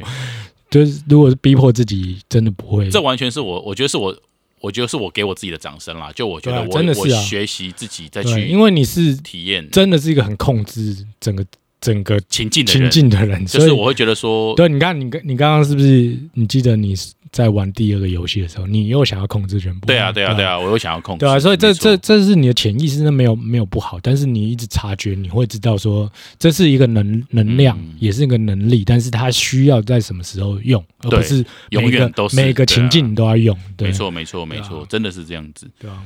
[0.69, 2.89] 就是如果是逼迫自己，真的不会。
[2.89, 4.15] 这完全是我，我觉得是我，
[4.59, 6.11] 我觉得是我给我自己的掌声啦。
[6.13, 11.43] 就我觉得我我真的是啊学习自己再对，去因为你是体验真的是一个很控制整个
[11.79, 16.15] 整个情情境的人，境的人，所以就是我会觉得说，对，你看你刚你刚刚是不是？
[16.33, 16.93] 你记得你
[17.31, 19.85] 在玩第二个游戏的时候，你又想要控制全部？
[19.87, 33.57] 对啊对啊对啊，啊，我又想要控制，对啊，所以这这这是你的潜意识，那没有没有不好，但是你一直察觉，你会知道说这是一个能能量，嗯也是一个能力，但是它需要在什么时候用，而不对是永远都是每个情境你都要用。
[33.77, 35.69] 对没，错没错没错真的是这样子。
[35.79, 36.03] 对啊，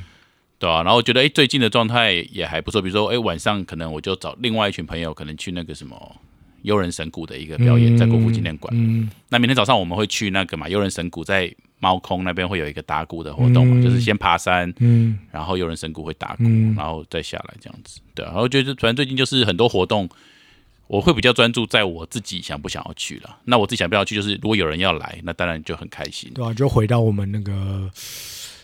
[0.60, 2.82] 对啊，然后我觉得哎，最近的状态也还不错。
[2.82, 6.16] 比如说，哎，晚上可能我就找另外一群朋友，可能去那个什么
[6.64, 8.74] 悠人神谷的一个表演，在国父纪念馆。
[8.76, 18.00] 嗯那明天早上我们会去那个嘛，悠人神谷在猫空那边会有一个打鼓的活动嘛，嗯就是先爬山，嗯然后悠人神谷会打鼓，嗯然后再下来这样子。
[18.16, 20.08] 对啊，然后就是反正最近就是很多活动，
[20.88, 23.38] 我会比较专注在我自己想不想要去了。
[23.46, 26.32] 那我自己想不想要去，就是如果有人要来，那当然就很开心。
[26.34, 27.90] 对啊，就回到我们那个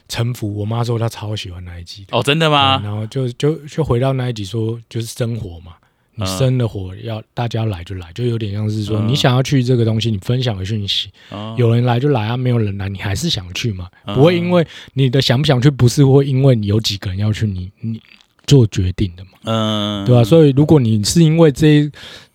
[0.08, 2.06] 臣服，我妈说她超喜欢那一集。
[2.12, 2.80] 哦，真的对吗？
[2.84, 5.74] 然后就就就回到那一集说，就是生活嘛，
[6.20, 9.08] 你嗯生的火要大家来就来，就有点像是说嗯。
[9.08, 14.14] 你想要去这个东西，你分享个讯息，哦有人来就来啊，没有人来你还是想去嘛，嗯。
[14.16, 18.02] 不会因为你的想不想去，不是会因为你有几个人要去，你你
[18.46, 21.92] 做决定的嘛，嗯，对吧、所以如果你是因为这一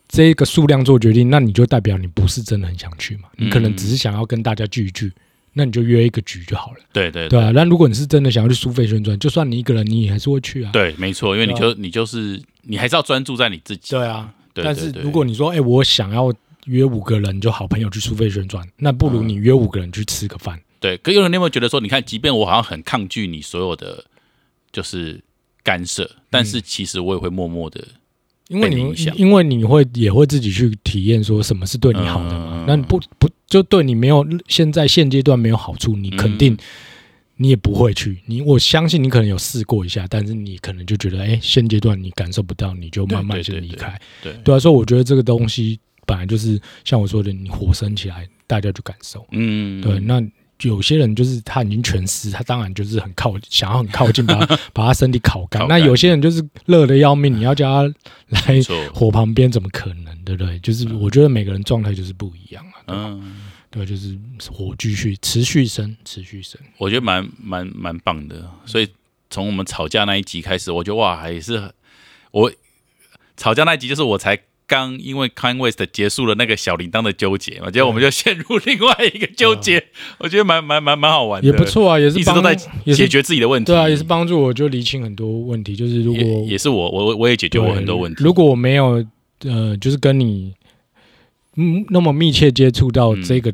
[0.09, 5.13] 这一个数量做决定，那你就代表你不是真的很想去嘛，你可能只是想要跟大家聚一聚。
[5.57, 7.53] 那你就约一个局就好了，对对对啊。
[7.55, 10.71] 那如果你是真的想要去苏费宣传，就算你一个人，你也还是会去啊。
[10.73, 13.91] 对，没错，因为你对就你就是你还是要专注在你自己。
[13.91, 16.33] 对啊，但是如果你说，哎、我想要
[16.67, 20.59] 约五个人就好朋友去苏费旋转，那不如嗯你约五个人去吃个饭。
[20.81, 24.05] 对，可有人你有没有觉得说，你看，即便我好像很抗拒你所有的
[24.71, 25.21] 就是
[25.63, 27.83] 干涉，但是其实我也会默默的，
[28.49, 32.51] 因为你因为你会也会自己去体验说什么是对你好的嘛。
[32.53, 36.57] 嗯那你不不就对你没有现在现阶段没有好处，你肯嗯定
[37.37, 38.21] 你也不会去。
[38.27, 44.01] 你我相信你可能有试过一下，但是你可能就觉得，哎、现阶段你感受不到，你就慢慢对对对对先离开。
[44.23, 49.27] 对，对啊，所以我觉得这个东西本来就是像我说的，你火升起来，大家就感受。
[49.33, 50.23] 嗯，对，那
[50.63, 55.67] 有些人就是他已经全湿，他当然就是很靠，想要很靠近把他 把他身体烤干。
[55.69, 57.95] 那有些人就是热的要命，你要叫他
[58.29, 58.61] 来，
[58.93, 60.15] 火旁边，怎么可能？
[60.25, 60.59] 对不对？
[60.61, 62.85] 就是我觉得每个人状态就是不一样啊。
[62.87, 63.37] 嗯，
[63.75, 64.17] 对，就是
[64.53, 66.61] 火继续持续升，持续升。
[66.79, 68.49] 我觉得蛮蛮蛮棒的。
[68.65, 68.87] 所以
[69.31, 71.73] 从我们吵架那一集开始，我觉得哇，还是
[72.31, 72.53] 我
[73.37, 79.85] 吵架那一集，就是我才刚因为 Kanye West 结束了那个小铃铛的纠结嘛，结果我们就陷入另外一个纠结，
[80.19, 85.75] 我觉得蛮蛮蛮蛮好玩的，也不，错啊，也是一直都在解决自己的问题，对啊，也是帮助我就理清很多问题。
[85.75, 89.05] 就是如果也也是我我我也解决我很多问题，如果我没有
[89.41, 90.55] 呃，就是跟你
[91.57, 93.53] 嗯那么密切接触到这个、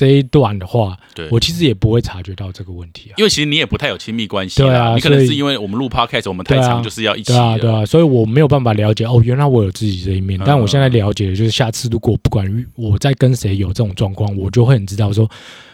[0.00, 0.96] 这一段的话，
[1.30, 3.14] 我其实也不会察觉到这个问题啊。
[3.18, 10.40] 因为其实你也不太有亲密关系，对啊你可能是因为我们录 podcast 我们太长，就是要一起对啊，对啊，所以我没有办法了解哦，原来我有自己这一面。
[10.40, 15.26] 嗯但我现在了解的就是，下次如果不管我在跟谁有这种状况，我就会很知道说，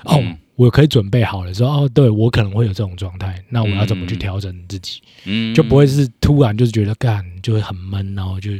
[0.03, 8.51] 哦，嗯我可以准备好了，说哦，对我可能会有这种状态，那我要怎么去调整自己，嗯就不会是突然就是觉得干就会很闷，然后就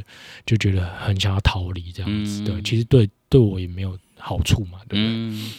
[0.45, 2.43] 就觉得很想要逃离这样子。
[2.43, 5.05] 嗯对，其实对对我也没有好处嘛，对不对？
[5.05, 5.53] 嗯，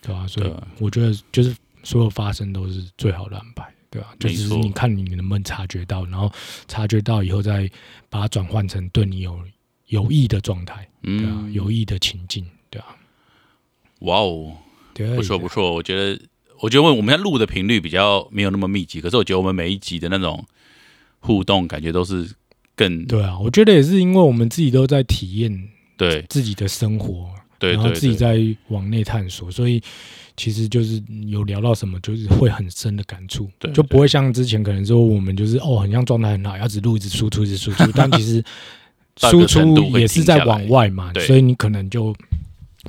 [0.00, 6.32] 对啊、所以我觉得就是所有发生都是最好的安排，对吧、就是你看你能不能察觉到，然后
[6.66, 7.70] 察觉到以后再
[8.08, 9.38] 把它转换成对你有
[9.88, 12.96] 有益的状态，对啊，嗯，有益的情境，对啊，
[14.00, 14.56] 哇哦，
[14.94, 16.18] 对，不错不错，我觉得
[16.60, 20.42] 我觉得我们现在录的频率比较没有那么密集，可是我觉得我们每一集的那种
[21.20, 22.30] 互动感觉都是
[22.74, 25.68] 更对啊，我觉得也是因为我们自己都在体验
[25.98, 26.24] 对。
[26.30, 27.30] 自己的生活，
[27.64, 29.80] 对对然后自己对，在往内探索，所以
[30.36, 38.44] 其实就是有聊到什么，就是会很深的感触对，就不会像之前可能说我们就是哦，很像状态很好，要只录一直输出一直输出， 但其实
[39.16, 42.14] 输出也是在往外嘛，所以你可能就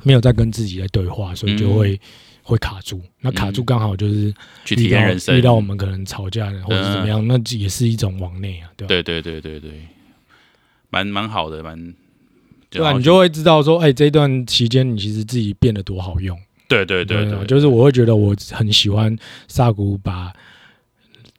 [0.02, 1.98] 没有在跟自己在对话，所以就会、
[2.42, 3.00] 会卡住。
[3.20, 3.64] 那卡住嗯。
[3.64, 8.88] 刚好就是去体验人生，遇到我们可能吵架的或者是怎么样，那也是一种往内啊，对吧？
[8.88, 9.70] 对对对对对，
[10.90, 11.94] 蛮蛮好的，蛮
[12.76, 16.38] 对啊，你就会知道说，哎，这段期间你其实自己变得多好用。
[16.68, 19.16] 对对对就是我会觉得我很喜欢
[19.48, 20.32] 萨古把，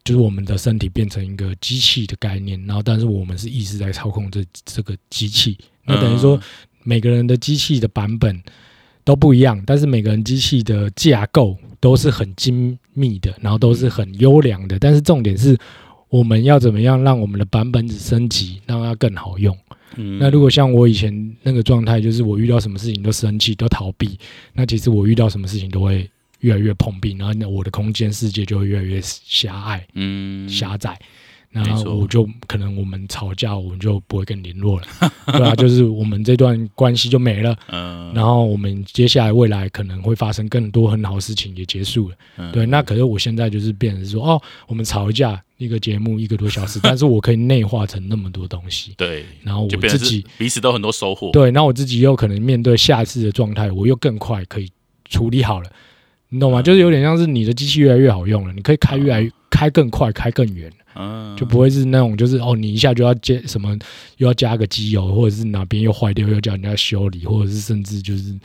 [0.03, 6.41] 就是我们的身体变成一个机器的概念，然后但是我们是意识在操控这这个机器，那等于说嗯。
[6.83, 8.41] 每个人的机器的版本
[9.03, 15.57] 都不一样，但是每个人机器的架构都是很精密的，然后都是很优良的，但是重点是
[16.09, 19.57] 我们要怎么样让我们的版本子升级，让它更好用。
[19.95, 24.17] 嗯那如果像我以前那个状态，就是我遇到什么事情都生气、都逃避，
[24.53, 26.07] 那其实我遇到什么事情都会
[26.41, 30.99] 越来越碰壁，然后呢我的空间世界就会越来越狭隘、嗯狭窄。
[31.65, 34.85] 然后我就可能我们吵架，我们就不会跟你联络了，
[35.27, 37.55] 对啊， 就是我们这段关系就没了。
[37.69, 42.15] 嗯然后我们接下来未来可能会发生更多很好的事情，也结束了。
[42.37, 54.69] 嗯对，那可是我现在就是变成说，哦，我们吵一架，一个节目一个多小时， 但是我可以内化成那么多东西，对，然后我自己彼此都很多收获，对，那我自己又可能面对下次的状态，我又更快可以
[55.09, 55.69] 处理好了，
[56.29, 56.61] 你懂吗？
[56.61, 60.71] 嗯就是有点像是你的机器越来越好用了，你可以开越来越开更快，开更远。
[60.99, 63.77] 嗯，就不会是那种就是哦，你一下就要接什么，
[64.17, 68.35] 又要加个机油，或者是哪边又坏掉，又叫人家修理，或者是甚至就是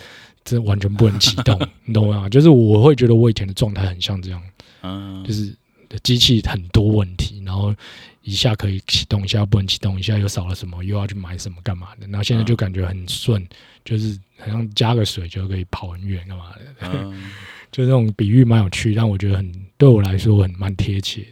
[0.44, 2.28] 这完全不能启动， 你懂吗？
[2.28, 4.42] 就是我会觉得我以前的状态很像这样，
[4.82, 5.56] 嗯，就是
[6.02, 7.74] 机器很多问题，然后
[8.22, 13.42] 一下可以启动，一下不能启动，一下又少了什么，又要去买什么干嘛的，然后现在就感觉很顺，
[13.84, 16.50] 就是好像加个水就可以跑很远干嘛
[16.80, 17.22] 的，嗯。
[17.72, 21.28] 就这种比喻蛮有趣，但我觉得很对我来说很蛮贴切的？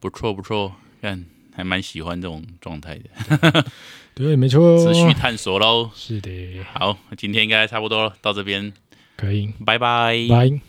[0.00, 1.24] 不错不错，看
[1.54, 3.64] 还蛮喜欢这种状态的，
[4.14, 5.90] 对，没错，持续探索喽。
[5.94, 6.30] 是的，
[6.72, 8.72] 好，今天应该差不多了到这边，
[9.16, 10.16] 可以，拜拜。
[10.28, 10.60] 拜。